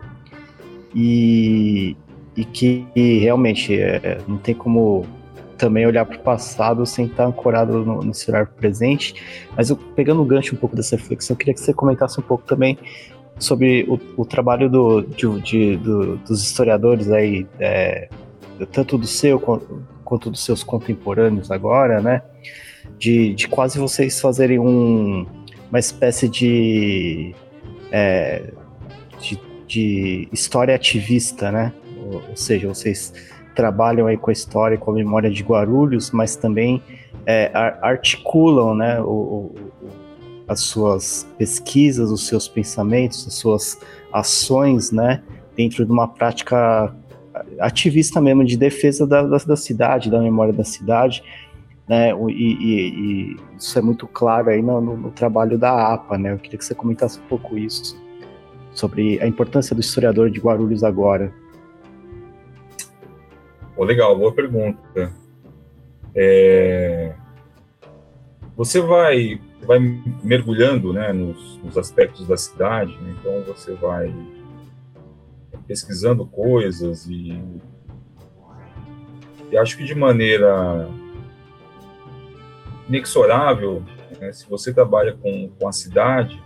[0.92, 1.96] e,
[2.36, 2.84] e que
[3.20, 5.06] realmente é, não tem como
[5.56, 9.14] também olhar para o passado sem estar ancorado no, no celular presente.
[9.56, 12.22] Mas eu, pegando o gancho um pouco dessa reflexão, eu queria que você comentasse um
[12.24, 12.76] pouco também
[13.38, 18.08] sobre o, o trabalho do, de, de, do, dos historiadores aí, é,
[18.72, 22.22] tanto do seu quanto, quanto dos seus contemporâneos agora, né?
[22.98, 25.26] De, de quase vocês fazerem um,
[25.70, 27.34] uma espécie de,
[27.90, 28.52] é,
[29.18, 31.72] de, de história ativista, né?
[31.96, 33.12] Ou, ou seja, vocês
[33.54, 36.82] trabalham aí com a história, com a memória de Guarulhos, mas também
[37.26, 37.50] é,
[37.82, 39.54] articulam né, o, o,
[40.48, 43.78] as suas pesquisas, os seus pensamentos, as suas
[44.12, 45.22] ações né,
[45.56, 46.94] dentro de uma prática
[47.58, 51.22] ativista mesmo de defesa da, da, da cidade, da memória da cidade.
[51.90, 56.32] Né, e, e, e, isso é muito claro aí no, no, trabalho da APA, né?
[56.32, 58.00] Eu queria que você comentasse um pouco isso,
[58.72, 61.34] sobre a importância do historiador de Guarulhos agora.
[63.76, 65.12] Oh, legal, boa pergunta.
[66.14, 67.12] É...
[68.56, 69.80] Você vai, vai
[70.22, 73.16] mergulhando né, nos, nos aspectos da cidade, né?
[73.18, 74.14] então você vai
[75.66, 77.36] pesquisando coisas e,
[79.50, 80.88] e acho que de maneira
[82.90, 83.84] inexorável,
[84.20, 86.42] né, se você trabalha com, com a cidade,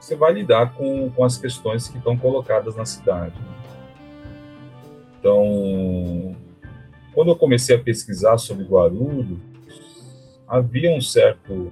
[0.00, 3.38] você vai lidar com, com as questões que estão colocadas na cidade.
[5.20, 6.34] Então,
[7.12, 9.38] quando eu comecei a pesquisar sobre Guarulhos,
[10.46, 11.70] havia um certo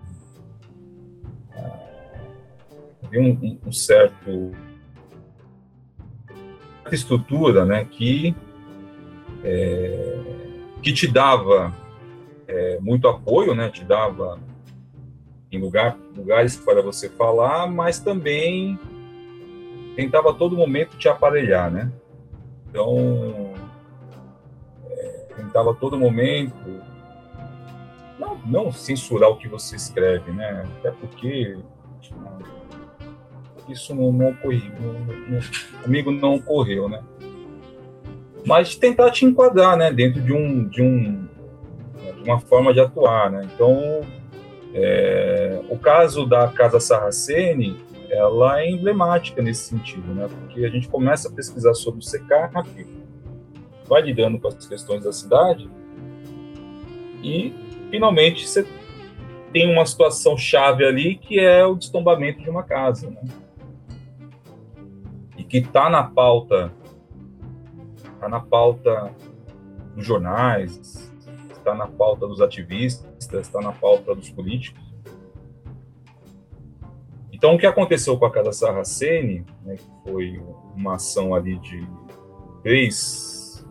[3.02, 4.52] havia um, um certo
[6.92, 8.36] estrutura, né, que
[9.42, 10.18] é,
[10.82, 11.74] que te dava
[12.48, 14.38] é, muito apoio, né, te dava
[15.50, 18.78] em lugar, lugares para você falar, mas também
[19.94, 21.90] tentava a todo momento te aparelhar, né?
[22.68, 23.54] Então,
[24.90, 26.82] é, tentava a todo momento
[28.18, 30.66] não, não censurar o que você escreve, né?
[30.78, 31.56] Até porque
[33.68, 34.72] isso não, não ocorreu,
[35.82, 37.02] comigo não ocorreu, né?
[38.44, 39.92] Mas tentar te enquadrar, né?
[39.92, 41.25] Dentro de um, de um,
[42.26, 43.48] uma forma de atuar, né?
[43.54, 44.00] Então,
[44.74, 50.28] é, o caso da Casa Sarraceni ela é emblemática nesse sentido, né?
[50.28, 52.86] Porque a gente começa a pesquisar sobre o SECAP,
[53.88, 55.68] vai lidando com as questões da cidade
[57.22, 57.54] e
[57.90, 58.66] finalmente você
[59.52, 63.22] tem uma situação chave ali que é o destombamento de uma casa, né?
[65.36, 66.72] E que está na pauta,
[68.14, 69.12] está na pauta
[69.94, 71.05] dos jornais,
[71.66, 74.80] está na pauta dos ativistas, está na pauta dos políticos.
[77.32, 80.40] Então, o que aconteceu com a Casa Sarraceni, né, que foi
[80.74, 81.86] uma ação ali de
[82.62, 83.66] três,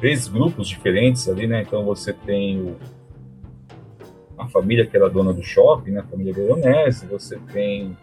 [0.00, 1.62] três grupos diferentes ali, né?
[1.62, 2.76] Então, você tem o,
[4.36, 7.96] a família que era dona do shopping, né, a família Veronese, você tem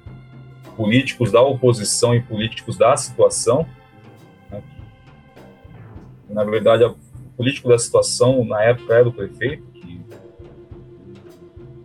[0.75, 3.67] políticos da oposição e políticos da situação.
[4.49, 4.63] Né?
[6.29, 6.95] Na verdade, o
[7.38, 9.63] político da situação, na época, era o prefeito,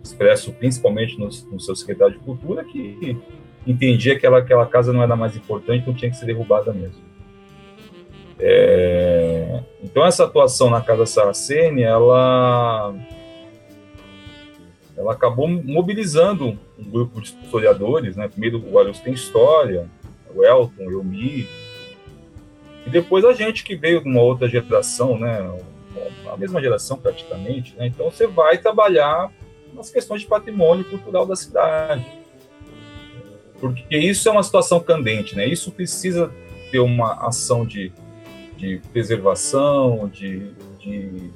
[0.03, 3.17] expresso principalmente no, no, seu secretário de Cultura, que
[3.65, 7.01] entendia que aquela, aquela casa não era mais importante, então tinha que ser derrubada mesmo.
[8.39, 12.93] É, então essa atuação na Casa Saraceni, ela,
[14.97, 18.27] ela acabou mobilizando um grupo de historiadores, né?
[18.27, 19.87] primeiro o Guarulhos tem história,
[20.35, 21.47] o Elton, eu me
[22.85, 25.39] e depois a gente que veio de uma outra geração, né,
[26.31, 27.87] a mesma geração praticamente, né?
[27.87, 29.31] então você vai trabalhar
[29.73, 32.05] nas questões de patrimônio cultural da cidade.
[33.59, 35.47] Porque isso é uma situação candente, né?
[35.47, 36.29] Isso precisa
[36.69, 37.93] ter uma ação de,
[38.57, 41.31] de preservação, de, de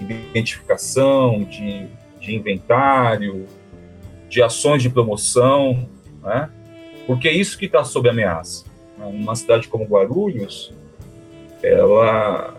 [0.00, 1.88] identificação, de,
[2.20, 3.46] de inventário,
[4.28, 5.88] de ações de promoção,
[6.22, 6.48] né?
[7.06, 8.64] porque é isso que está sob ameaça.
[8.98, 10.72] Uma cidade como Guarulhos,
[11.62, 12.54] ela,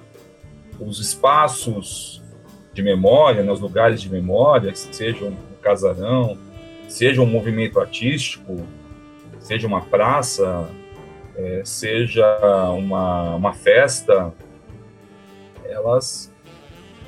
[0.79, 2.21] os espaços
[2.73, 6.37] de memória, né, os lugares de memória, sejam um casarão,
[6.87, 8.65] seja um movimento artístico,
[9.39, 10.69] seja uma praça,
[11.35, 12.25] é, seja
[12.71, 14.33] uma, uma festa,
[15.65, 16.31] elas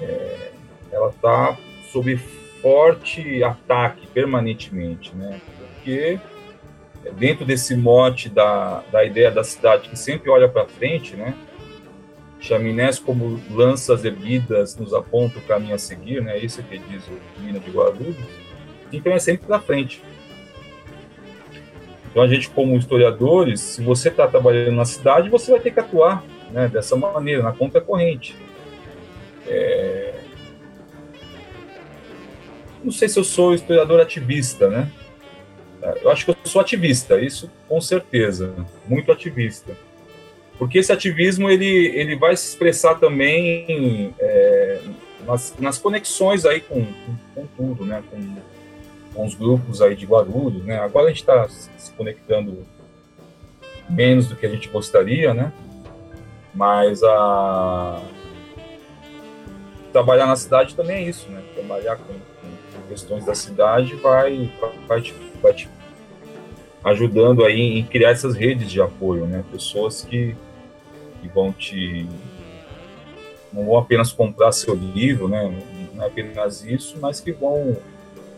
[0.01, 0.51] é,
[0.91, 1.57] ela está
[1.91, 2.17] sob
[2.61, 5.39] forte ataque permanentemente, né?
[5.75, 6.19] Porque
[7.17, 11.35] dentro desse mote da, da ideia da cidade que sempre olha para frente, né?
[12.39, 16.37] Chaminés como lanças erguidas nos aponta o caminho a seguir, né?
[16.37, 18.15] Isso que diz o Minas de Guarulhos.
[18.91, 20.01] Então é sempre para frente.
[22.11, 25.79] Então a gente como historiadores, se você está trabalhando na cidade, você vai ter que
[25.79, 28.35] atuar né, dessa maneira, na conta corrente.
[29.47, 30.13] É...
[32.83, 34.89] Não sei se eu sou historiador ativista, né?
[36.01, 38.53] Eu acho que eu sou ativista, isso com certeza,
[38.87, 39.75] muito ativista.
[40.57, 44.81] Porque esse ativismo ele, ele vai se expressar também é,
[45.25, 48.01] nas, nas, conexões aí com, com, com tudo, né?
[48.09, 48.35] Com,
[49.13, 50.79] com, os grupos aí de Guarulhos, né?
[50.79, 52.65] Agora a gente está se conectando
[53.89, 55.51] menos do que a gente gostaria, né?
[56.53, 58.01] Mas a
[59.91, 61.41] trabalhar na cidade também é isso, né?
[61.53, 64.51] Trabalhar com, com questões da cidade vai,
[64.87, 65.69] vai, te, vai te
[66.83, 69.43] ajudando aí em criar essas redes de apoio, né?
[69.51, 70.35] Pessoas que,
[71.25, 72.07] que vão te
[73.51, 75.57] não vão apenas comprar seu livro, né?
[75.93, 77.77] Não é apenas isso, mas que vão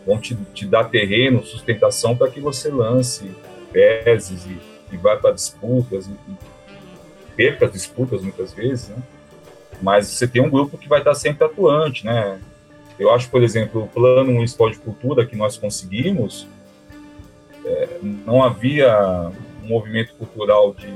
[0.06, 3.30] vão te, te dar terreno, sustentação para que você lance
[3.72, 4.58] teses e,
[4.90, 6.36] e vá para disputas e, e
[7.36, 8.96] perca as disputas muitas vezes, né?
[9.82, 12.40] Mas você tem um grupo que vai estar sempre atuante, né?
[12.98, 16.48] Eu acho, por exemplo, o plano municipal de cultura que nós conseguimos,
[17.64, 19.30] é, não havia
[19.62, 20.92] um movimento cultural de,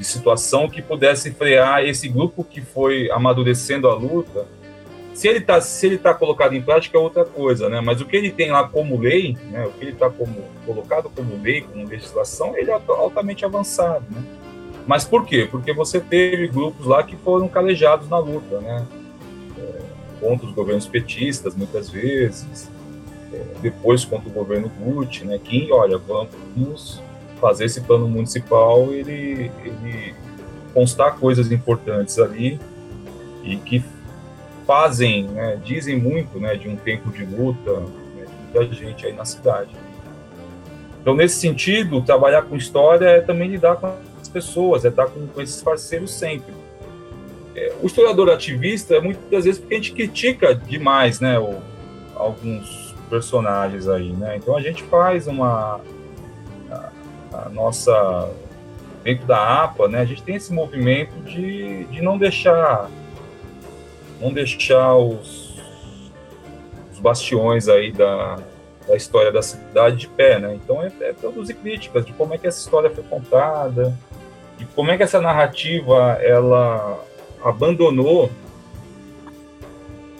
[0.00, 4.46] de situação que pudesse frear esse grupo que foi amadurecendo a luta.
[5.12, 7.82] Se ele está se ele tá colocado em prática é outra coisa, né?
[7.82, 9.66] Mas o que ele tem lá como lei, né?
[9.66, 14.24] O que ele está como colocado como lei, como legislação, ele é altamente avançado, né?
[14.86, 15.46] Mas por quê?
[15.50, 18.86] Porque você teve grupos lá que foram calejados na luta, né?
[19.58, 19.80] É,
[20.18, 22.70] contra os governos petistas, muitas vezes,
[23.60, 27.02] depois contra o governo Gucci, né, que, olha, vamos
[27.40, 30.14] fazer esse plano municipal, ele, ele
[30.74, 32.60] constar coisas importantes ali
[33.42, 33.82] e que
[34.66, 39.12] fazem, né, dizem muito, né, de um tempo de luta né, de muita gente aí
[39.12, 39.70] na cidade.
[41.00, 45.26] Então, nesse sentido, trabalhar com história é também lidar com as pessoas, é estar com,
[45.26, 46.52] com esses parceiros sempre.
[47.56, 51.56] É, o historiador ativista, muitas vezes, porque a gente critica demais, né, o,
[52.14, 54.36] alguns personagens aí, né?
[54.36, 55.80] Então a gente faz uma
[57.32, 58.30] a, nossa
[59.02, 60.00] dentro da APA, né?
[60.00, 62.90] A gente tem esse movimento de, de não deixar
[64.20, 65.58] não deixar os,
[66.92, 68.38] os bastiões aí da,
[68.86, 70.54] da história da cidade de pé, né?
[70.54, 73.96] Então é, é produzir críticas de como é que essa história foi contada,
[74.58, 77.02] de como é que essa narrativa ela
[77.42, 78.30] abandonou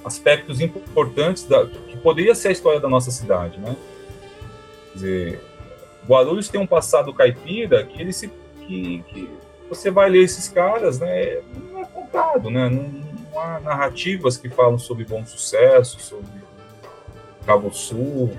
[0.05, 3.77] aspectos importantes da, que poderia ser a história da nossa cidade, né?
[4.93, 5.50] Quer dizer,
[6.09, 8.31] Guarulhos tem um passado caipira que ele se
[8.67, 9.29] que, que
[9.69, 11.41] você vai ler esses caras, né?
[11.73, 12.69] Não é contado, né?
[12.69, 16.41] Não, não há narrativas que falam sobre bom sucesso, sobre
[17.47, 18.31] Cabo Sul,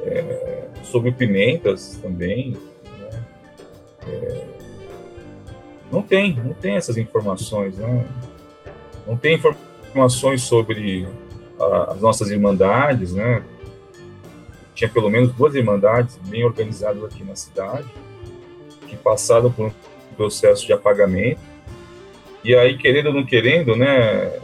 [0.00, 2.56] é, sobre Pimentas também.
[2.98, 3.24] Né?
[4.06, 4.44] É,
[5.90, 8.06] não tem, não tem essas informações, né?
[9.06, 11.06] Não tem informações informações sobre
[11.60, 13.42] a, as nossas irmandades, né?
[14.74, 17.86] Tinha pelo menos duas irmandades bem organizadas aqui na cidade,
[18.88, 19.72] que passaram por um
[20.16, 21.40] processo de apagamento.
[22.44, 24.40] E aí, querendo ou não querendo, né?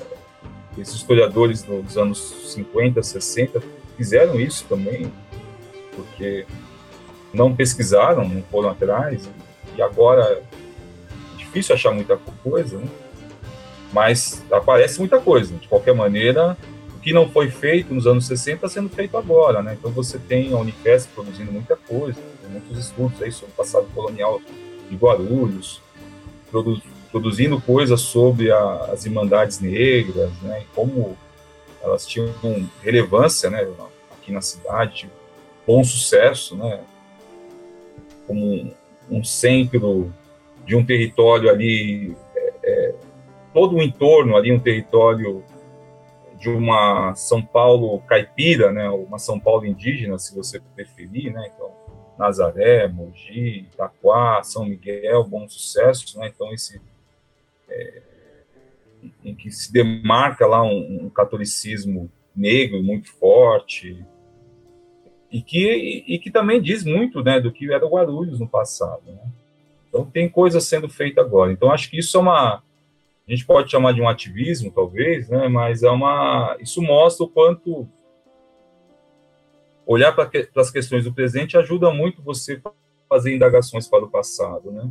[0.77, 2.19] Esses historiadores dos anos
[2.55, 3.61] 50, 60
[3.97, 5.13] fizeram isso também,
[5.97, 6.47] porque
[7.35, 9.29] não pesquisaram, não foram atrás,
[9.77, 12.87] e agora é difícil achar muita coisa, né?
[13.93, 15.55] mas aparece muita coisa.
[15.57, 16.57] De qualquer maneira,
[17.09, 19.79] que não foi feito nos anos 60 está sendo feito agora, né?
[19.79, 24.43] Então você tem a Unifesp produzindo muita coisa, muitos estudos aí sobre o passado colonial
[24.91, 25.81] de Guarulhos,
[26.51, 30.61] produ produzindo coisas sobre a, as irmandades negras, né?
[30.61, 31.17] E como
[31.83, 32.31] elas tinham
[32.83, 33.67] relevância, né?
[34.13, 35.11] Aqui na cidade,
[35.67, 36.81] bom sucesso, né?
[38.27, 38.75] Como um,
[39.11, 40.13] um centro
[40.67, 42.15] de um território ali
[43.55, 45.43] todo o entorno ali, um território
[46.39, 51.71] de uma São Paulo caipira, né, uma São Paulo indígena, se você preferir, né, então
[52.19, 56.81] Nazaré, Mogi, Itaquá, São Miguel, Bom Sucesso, né, então esse
[57.69, 58.03] é,
[59.25, 64.05] em que se demarca lá um, um, catolicismo negro muito forte
[65.31, 69.23] e que e, que também diz muito, né, do que era Guarulhos no passado, né?
[69.89, 71.53] Então tem coisa sendo feita agora.
[71.53, 72.63] Então acho que isso é uma
[73.29, 75.49] a gente pode chamar de um ativismo, talvez, né?
[75.49, 77.87] Mas é uma, isso mostra o quanto
[79.87, 82.61] olhar para que, as questões do presente ajuda muito você
[83.07, 84.91] fazer indagações para o passado, né?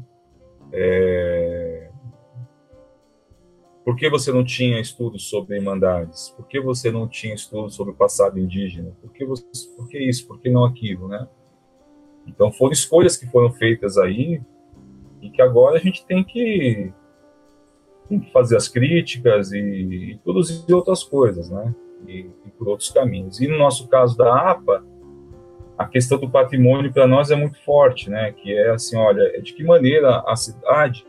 [0.72, 1.90] É...
[3.84, 6.30] Por que você não tinha estudos sobre irmandades?
[6.30, 8.92] Por que você não tinha estudos sobre o passado indígena?
[9.02, 9.44] Por que, você,
[9.76, 10.28] por que isso?
[10.28, 11.28] Por que não aquilo, né?
[12.28, 14.42] Então foram escolhas que foram feitas aí
[15.22, 16.94] e que agora a gente tem que
[18.08, 21.74] tem que fazer as críticas e, e produzir outras coisas, né?
[22.08, 23.39] E, e, por outros caminhos.
[23.39, 24.84] E no nosso caso da APA,
[25.78, 28.32] a questão do patrimônio para nós é muito forte, né?
[28.32, 31.05] Que é assim, olha, é de que maneira a cidade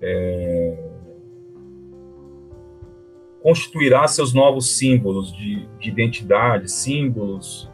[0.00, 0.76] é,
[3.42, 7.70] constituirá seus novos símbolos de, de, identidade, símbolos,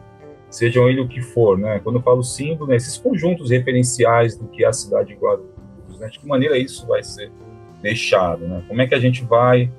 [0.49, 1.79] sejam ele o que for, né?
[1.79, 5.99] Quando eu falo símbolo, né, esses conjuntos referenciais do que é a cidade de Guarulhos,
[5.99, 6.07] né?
[6.07, 7.31] De que maneira isso vai ser
[7.85, 8.63] deixado, né?
[8.67, 9.71] Como é que a gente vai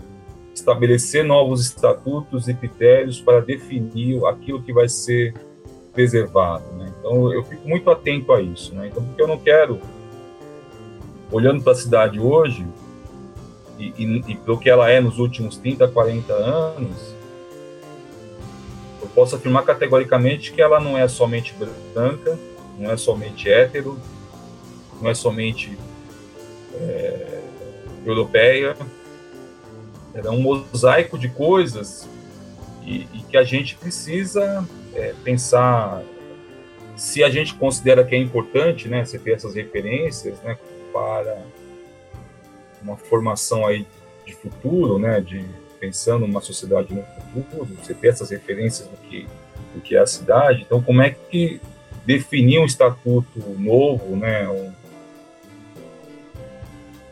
[0.54, 5.34] estabelecer novos estatutos e critérios para definir aquilo que vai ser
[5.92, 6.92] preservado, né?
[7.00, 8.86] Então eu fico muito atento a isso, né?
[8.86, 9.80] Então porque eu não quero
[11.32, 12.64] olhando para a cidade hoje
[13.76, 17.12] e, e, e para o que ela é nos últimos 30, 40 anos,
[19.02, 21.52] eu posso afirmar categoricamente que ela não é somente
[21.92, 22.38] branca,
[22.78, 23.98] não é somente hétero,
[25.02, 25.76] não é somente
[26.72, 27.35] é,
[28.08, 28.76] europeia.
[30.14, 32.08] Era um mosaico de coisas
[32.84, 36.02] e, e que a gente precisa é, pensar
[36.96, 40.56] se a gente considera que é importante, né, você ter essas referências, né,
[40.92, 41.36] para
[42.82, 43.86] uma formação aí
[44.24, 45.44] de futuro, né, de
[45.78, 49.26] pensando uma sociedade no futuro, você ter essas referências do que
[49.74, 50.62] do que é a cidade.
[50.62, 51.60] Então, como é que
[52.06, 54.72] definir um estatuto novo, né, um,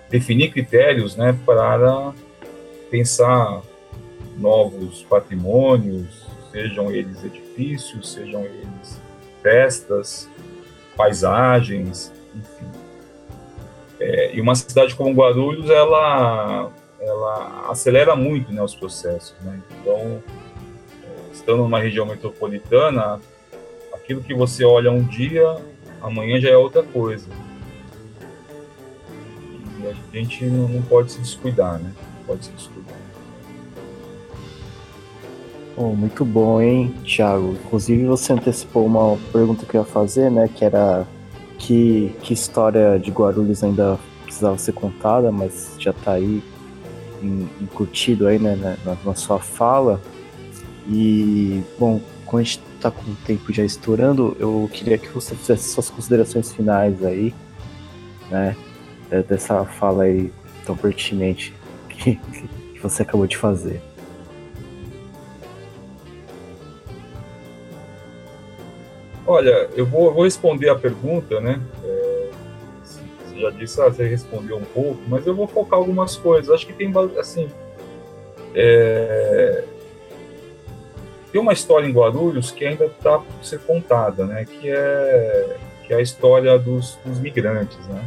[0.09, 2.13] definir critérios né, para
[2.91, 3.63] pensar
[4.37, 9.01] novos patrimônios, sejam eles edifícios, sejam eles
[9.43, 10.29] festas,
[10.97, 12.71] paisagens, enfim.
[14.01, 19.35] É, e uma cidade como Guarulhos, ela, ela acelera muito né, os processos.
[19.43, 19.61] Né?
[19.81, 20.23] Então,
[21.33, 23.21] estando numa região metropolitana,
[23.93, 25.57] aquilo que você olha um dia,
[26.01, 27.29] amanhã já é outra coisa
[30.13, 31.91] a gente não, não pode se descuidar, né?
[32.27, 32.95] Pode se descuidar.
[35.77, 37.57] Oh, muito bom, hein, Thiago?
[37.65, 40.49] Inclusive você antecipou uma pergunta que eu ia fazer, né?
[40.49, 41.07] Que era
[41.59, 46.43] que, que história de Guarulhos ainda precisava ser contada, mas já está aí
[47.61, 50.01] incutido aí, né, na, na, sua fala.
[50.87, 55.35] E, bom, como a gente está com o tempo já estourando, eu queria que você
[55.35, 57.35] fizesse suas considerações finais aí,
[58.31, 58.55] né?
[59.15, 60.33] É, dessa fala aí
[60.67, 61.55] tão pertinente
[61.89, 63.81] que, que você acabou de fazer.
[69.25, 71.63] Olha, eu vou, vou responder a pergunta, né?
[71.85, 72.31] É,
[72.83, 76.51] você já disse, ah, você respondeu um pouco, mas eu vou focar algumas coisas.
[76.53, 77.49] Acho que tem, assim,
[78.53, 79.63] é,
[81.31, 84.45] tem uma história em Guarulhos que ainda está por ser contada, né?
[84.45, 85.57] Que é,
[85.87, 88.05] que é a história dos, dos migrantes, né?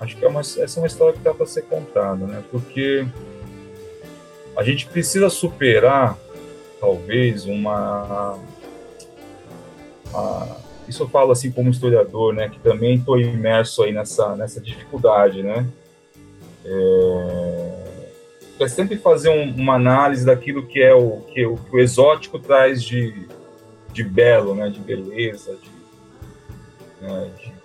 [0.00, 2.42] Acho que é uma, essa é uma história que dá para ser contada, né?
[2.50, 3.06] Porque
[4.56, 6.18] a gente precisa superar,
[6.80, 8.38] talvez, uma.
[10.12, 10.56] A,
[10.88, 12.48] isso eu falo assim como historiador, né?
[12.48, 15.66] Que também estou imerso aí nessa, nessa dificuldade, né?
[16.64, 17.84] É,
[18.60, 22.38] é sempre fazer um, uma análise daquilo que é o que, o, que o exótico
[22.38, 23.28] traz de,
[23.92, 24.68] de belo, né?
[24.68, 27.30] De beleza, de, né?
[27.38, 27.59] de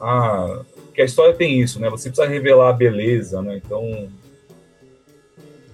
[0.00, 1.88] ah, que a história tem isso, né?
[1.90, 3.56] Você precisa revelar a beleza, né?
[3.56, 4.08] Então,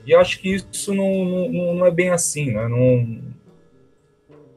[0.06, 2.68] e acho que isso não, não, não é bem assim, né?
[2.68, 3.34] Não,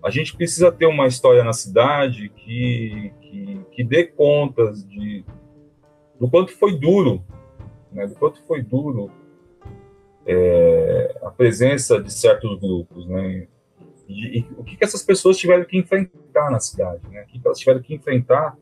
[0.03, 5.23] a gente precisa ter uma história na cidade que, que, que dê contas de,
[6.19, 7.23] do quanto foi duro,
[7.91, 8.07] né?
[8.07, 9.11] Do quanto foi duro
[10.25, 13.47] é, a presença de certos grupos, né?
[14.07, 17.23] E, e, o que, que essas pessoas tiveram que enfrentar na cidade, né?
[17.23, 18.57] O que, que elas tiveram que enfrentar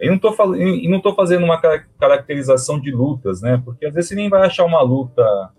[0.00, 3.60] E não estou e não tô fazendo uma caracterização de lutas, né?
[3.64, 5.52] Porque às vezes você nem vai achar uma luta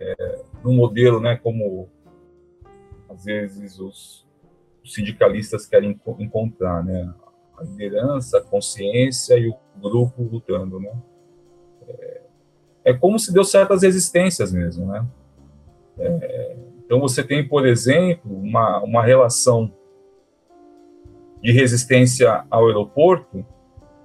[0.00, 1.36] é, no modelo, né?
[1.36, 1.88] Como
[3.08, 4.26] às vezes os
[4.84, 7.12] sindicalistas querem encontrar, né?
[7.56, 10.92] A liderança, a consciência e o grupo lutando, né?
[11.86, 12.20] É,
[12.86, 15.06] é como se deu certas resistências mesmo, né?
[15.98, 19.72] É, então você tem, por exemplo, uma, uma relação
[21.42, 23.46] de resistência ao aeroporto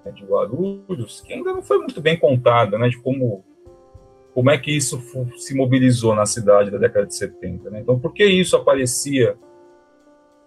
[0.05, 2.89] né, de Guarulhos, que ainda não foi muito bem contada, né?
[2.89, 3.43] De como
[4.33, 4.99] como é que isso
[5.37, 7.81] se mobilizou na cidade da década de 70, né?
[7.81, 9.37] Então, por que isso aparecia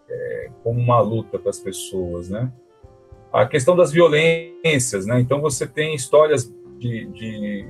[0.09, 2.53] é, como uma luta para as pessoas, né?
[3.33, 5.21] A questão das violências, né?
[5.21, 7.69] Então, você tem histórias de, de,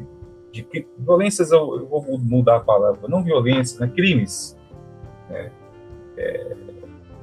[0.51, 3.93] de violências, eu, eu, vou mudar a palavra, não violências, né?
[3.95, 4.57] Crimes,
[5.29, 5.53] né?
[6.17, 6.57] É,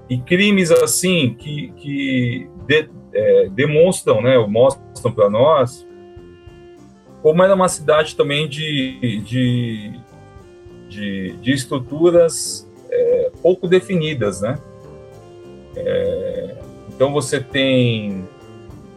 [0.08, 4.38] e crimes assim que, que de, é, demonstram, né?
[4.40, 5.86] Mostram para nós
[7.24, 10.00] como era uma cidade também de, de,
[10.90, 14.60] de, de estruturas é, pouco definidas, né?
[15.74, 16.56] É,
[16.90, 18.28] então você tem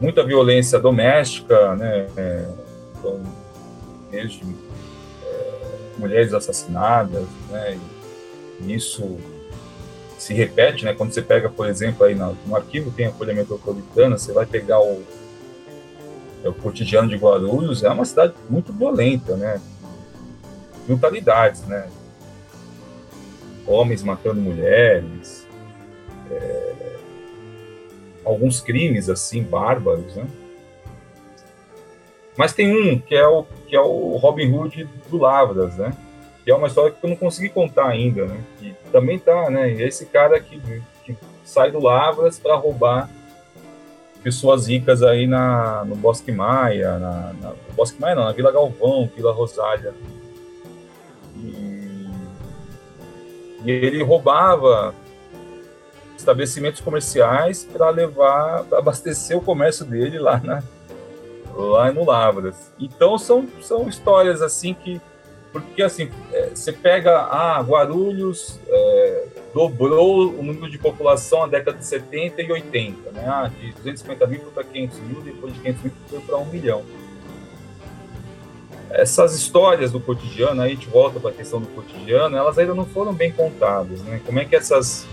[0.00, 2.08] muita violência doméstica, né?
[2.16, 2.48] É,
[2.98, 3.22] então,
[4.10, 4.42] desde
[5.24, 5.60] é,
[5.96, 7.78] mulheres assassinadas, né?
[8.60, 9.18] E isso
[10.18, 10.94] se repete, né?
[10.94, 14.80] Quando você pega, por exemplo, aí no arquivo tem a Folha Metropolitana, você vai pegar
[14.80, 15.02] o
[16.44, 19.60] é o cotidiano de Guarulhos é uma cidade muito violenta, né?
[20.86, 21.88] Brutalidades, né?
[23.66, 25.46] Homens matando mulheres,
[26.30, 26.74] é,
[28.24, 30.26] alguns crimes assim bárbaros, né?
[32.36, 35.96] Mas tem um que é o que é o Robin Hood do Lavras, né?
[36.46, 38.40] Que é uma história que eu não consegui contar ainda, né?
[38.60, 39.68] Que também tá, né?
[39.72, 40.60] Esse cara que,
[41.04, 43.10] que sai do Lavras para roubar
[44.22, 48.52] pessoas ricas aí na, no Bosque Maia, na, na no Bosque Maia não, na Vila
[48.52, 49.92] Galvão, Vila Rosália.
[51.34, 52.10] E,
[53.64, 54.94] e ele roubava
[56.16, 60.62] estabelecimentos comerciais para levar, abastecer o comércio dele lá, na,
[61.52, 62.72] lá no Lavras.
[62.78, 65.00] Então são, são histórias assim que
[65.62, 69.24] porque assim é, você pega ah Guarulhos é,
[69.56, 73.24] dobrou o número de população na década de 70 e 80, né?
[73.26, 76.84] Ah, de 250 mil para 500 mil, depois de 500 mil foi para 1 milhão.
[78.90, 82.74] Essas histórias do cotidiano, aí a gente volta para a questão do cotidiano, elas ainda
[82.74, 84.20] não foram bem contadas, né?
[84.26, 85.06] Como é que essas,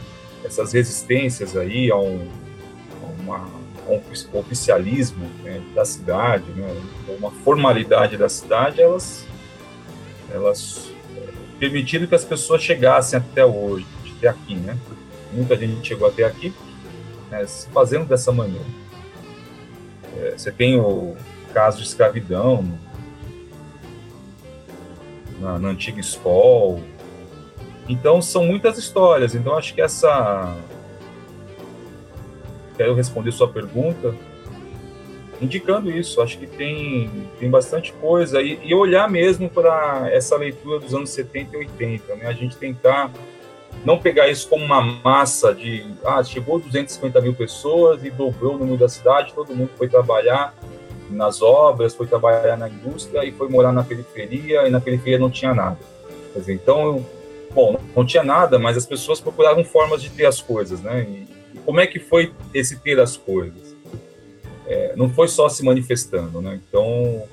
[0.43, 2.27] essas resistências aí a um,
[3.01, 3.49] a uma,
[3.87, 6.81] um oficialismo né, da cidade, né,
[7.19, 9.22] uma formalidade da cidade, elas,
[10.33, 11.29] elas eh,
[11.59, 13.85] permitiram que as pessoas chegassem até hoje
[14.17, 14.77] até aqui, né?
[15.31, 16.53] Muita gente chegou até aqui
[17.29, 18.65] né, fazendo dessa maneira.
[20.17, 21.15] É, você tem o
[21.53, 22.79] caso de escravidão
[25.39, 26.79] na, na antiga escola.
[27.89, 29.35] Então são muitas histórias.
[29.35, 30.55] Então acho que essa
[32.77, 34.15] quero responder sua pergunta
[35.43, 36.21] indicando isso.
[36.21, 41.09] Acho que tem, tem bastante coisa e, e olhar mesmo para essa leitura dos anos
[41.11, 42.27] 70 e 80, né?
[42.27, 43.11] A gente tentar
[43.85, 48.57] não pegar isso como uma massa de, ah, chegou 250 mil pessoas e dobrou o
[48.57, 50.55] número da cidade, todo mundo foi trabalhar
[51.09, 55.29] nas obras, foi trabalhar na indústria e foi morar na periferia, e na periferia não
[55.29, 55.77] tinha nada.
[56.31, 57.05] Quer dizer, então,
[57.53, 61.05] bom, não tinha nada, mas as pessoas procuravam formas de ter as coisas, né?
[61.07, 63.72] E, e como é que foi esse ter as coisas?
[64.65, 66.59] É, não foi só se manifestando, né?
[66.67, 67.23] Então,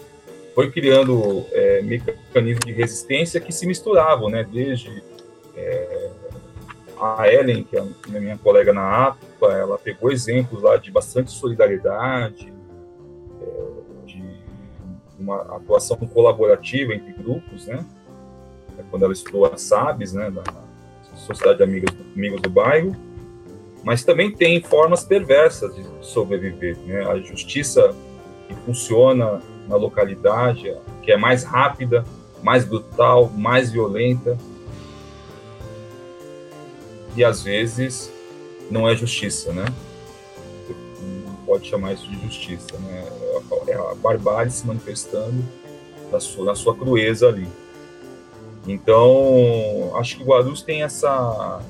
[0.55, 4.45] foi criando é, mecanismos de resistência que se misturavam, né?
[4.45, 5.03] Desde
[5.57, 6.11] é,
[7.01, 12.53] a Ellen, que é minha colega na APA, ela pegou exemplos lá de bastante solidariedade,
[13.41, 14.22] é, de
[15.18, 17.85] uma atuação colaborativa entre grupos, né?
[18.91, 20.43] Quando ela estudou a SABs, né, da
[21.14, 22.97] Sociedade de Amigos, Amigos do Bairro,
[23.83, 27.05] mas também tem formas perversas de sobreviver, né?
[27.07, 27.95] A justiça
[28.49, 32.05] que funciona na localidade, que é mais rápida,
[32.43, 34.37] mais brutal, mais violenta,
[37.16, 38.12] e às vezes
[38.70, 39.64] não é justiça, né?
[41.26, 43.09] Não pode chamar isso de justiça, né?
[43.66, 45.43] É a barbárie se manifestando
[46.11, 47.49] na sua, na sua crueza ali.
[48.66, 51.61] Então, acho que o Guarulhos tem essa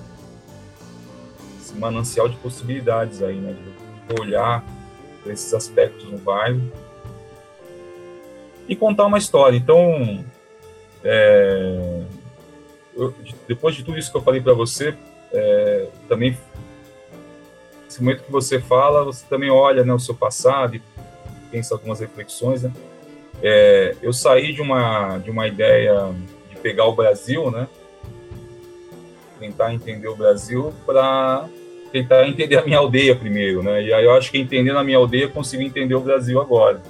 [1.71, 3.57] esse manancial de possibilidades aí, né?
[4.09, 4.65] De olhar
[5.27, 6.61] esses aspectos no bairro
[8.69, 9.57] e contar uma história.
[9.57, 10.25] Então,
[11.05, 12.03] é,
[12.97, 13.15] eu,
[13.47, 14.97] depois de tudo isso que eu falei para você,
[15.33, 16.37] é, também
[17.89, 20.83] esse momento que você fala, você também olha né, o seu passado e
[21.51, 22.73] pensa algumas reflexões, né?
[23.43, 26.15] É, eu saí de uma, de uma ideia
[26.51, 27.67] de pegar o Brasil, né?
[29.39, 31.49] Tentar entender o Brasil para
[31.93, 33.83] tentar entender a minha aldeia primeiro, né?
[33.83, 36.81] E aí eu acho que entendendo a minha aldeia, eu consigo entender o Brasil agora.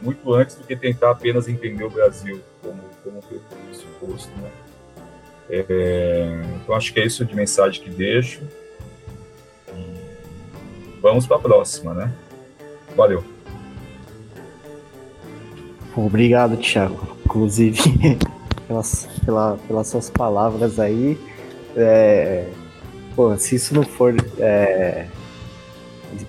[0.00, 3.40] Muito antes do que tentar apenas entender o Brasil, como, como foi
[3.72, 4.50] suposto, né?
[5.48, 8.40] É, então acho que é isso de mensagem que deixo.
[11.00, 12.12] vamos para a próxima, né?
[12.96, 13.24] Valeu.
[15.96, 17.16] Obrigado, Thiago.
[17.24, 17.78] Inclusive,
[18.66, 21.18] pelas, pela, pelas suas palavras aí.
[21.76, 22.48] É,
[23.14, 25.06] pô, se isso não for é,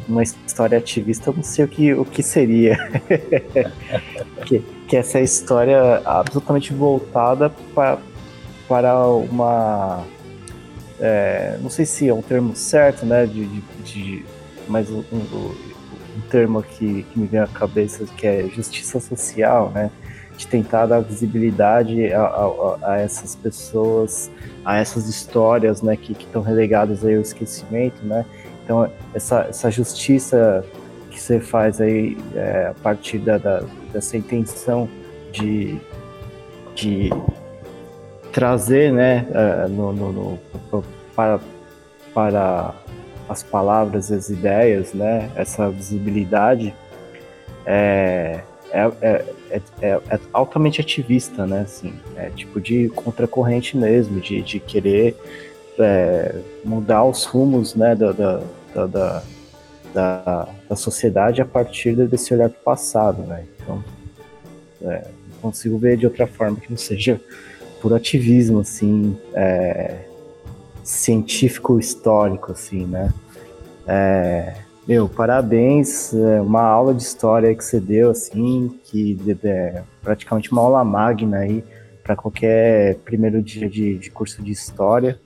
[0.07, 2.77] uma história ativista, eu não sei o que, o que seria.
[4.45, 7.99] que, que essa história absolutamente voltada para
[8.67, 10.03] para uma.
[10.99, 13.25] É, não sei se é um termo certo, né?
[13.25, 14.25] De, de, de
[14.67, 19.71] mas um, um, um, termo que, que me vem à cabeça que é justiça social,
[19.73, 19.91] né?
[20.37, 24.29] De tentar dar visibilidade a, a, a essas pessoas,
[24.63, 25.95] a essas histórias, né?
[25.95, 28.25] Que estão relegadas aí ao esquecimento, né?
[28.63, 30.65] Então essa, essa justiça
[31.09, 33.63] que você faz aí é, a partir da, da,
[33.93, 34.89] dessa intenção
[35.31, 35.79] de,
[36.75, 37.09] de
[38.33, 40.83] trazer né, uh, no, no, no,
[41.15, 41.39] para,
[42.13, 42.73] para
[43.29, 46.75] as palavras, as ideias, né, essa visibilidade
[47.65, 49.25] é, é, é,
[49.81, 55.15] é, é altamente ativista, né, assim, é tipo de contracorrente mesmo, de, de querer
[55.79, 58.43] é, mudar os rumos né, da, da,
[58.73, 59.23] da,
[59.93, 63.83] da, da sociedade a partir desse olhar para o passado, né, então
[64.81, 67.19] é, não consigo ver de outra forma que não seja
[67.81, 70.05] por ativismo, assim, é,
[70.83, 73.13] científico-histórico, assim, né?
[73.87, 74.55] É,
[74.87, 80.61] meu, parabéns, é uma aula de história que você deu, assim, que é praticamente uma
[80.61, 81.63] aula magna aí
[82.03, 85.19] para qualquer primeiro dia de, de curso de história.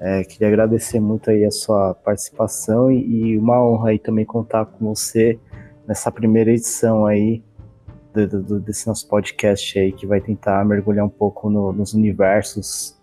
[0.00, 4.64] É, queria agradecer muito aí a sua participação e, e, uma honra aí também contar
[4.64, 5.38] com você
[5.86, 7.42] nessa primeira edição aí
[8.12, 12.96] do, do, desse nosso podcast aí, que vai tentar mergulhar um pouco no, nos universos,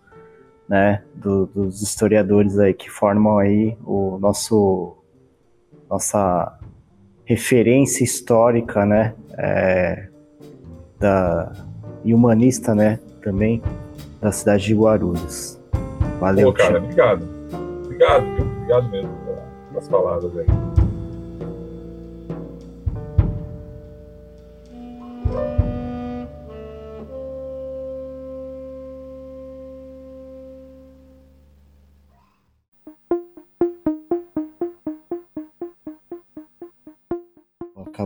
[0.68, 4.96] né, do, dos historiadores aí que formam aí o nosso,
[5.90, 6.58] nossa
[7.24, 10.08] referência histórica, né, é,
[10.98, 11.52] da,
[12.04, 13.60] e humanista, né, também,
[14.20, 15.60] da cidade de Guarulhos.
[16.20, 17.28] Valeu, Pô, cara, obrigado.
[17.84, 19.10] Obrigado, obrigado mesmo
[19.70, 20.46] pelas palavras aí.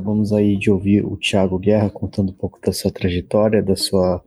[0.05, 4.23] Acabamos aí de ouvir o Tiago Guerra contando um pouco da sua trajetória, da sua,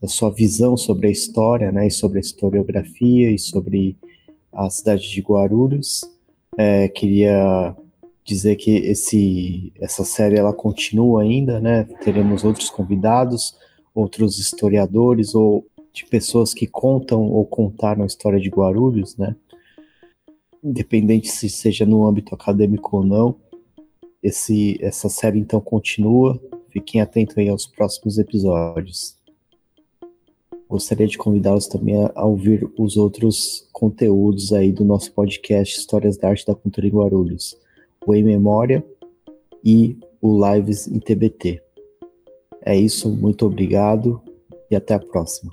[0.00, 3.96] da sua visão sobre a história, né, e sobre a historiografia e sobre
[4.52, 6.02] a cidade de Guarulhos.
[6.56, 7.74] É, queria
[8.24, 11.82] dizer que esse, essa série ela continua ainda, né?
[12.04, 13.56] Teremos outros convidados,
[13.92, 19.34] outros historiadores ou de pessoas que contam ou contaram a história de Guarulhos, né?
[20.62, 23.34] Independente se seja no âmbito acadêmico ou não.
[24.22, 26.40] Esse, essa série então continua.
[26.70, 29.16] Fiquem atentos aí aos próximos episódios.
[30.68, 36.28] Gostaria de convidá-los também a, ouvir os outros conteúdos aí do nosso podcast Histórias da
[36.28, 37.58] Arte da Cultura em Guarulhos,
[38.06, 38.82] o Em Memória
[39.62, 41.62] e o Lives em TBT.
[42.64, 44.22] É isso, muito obrigado
[44.70, 45.50] e até a próxima.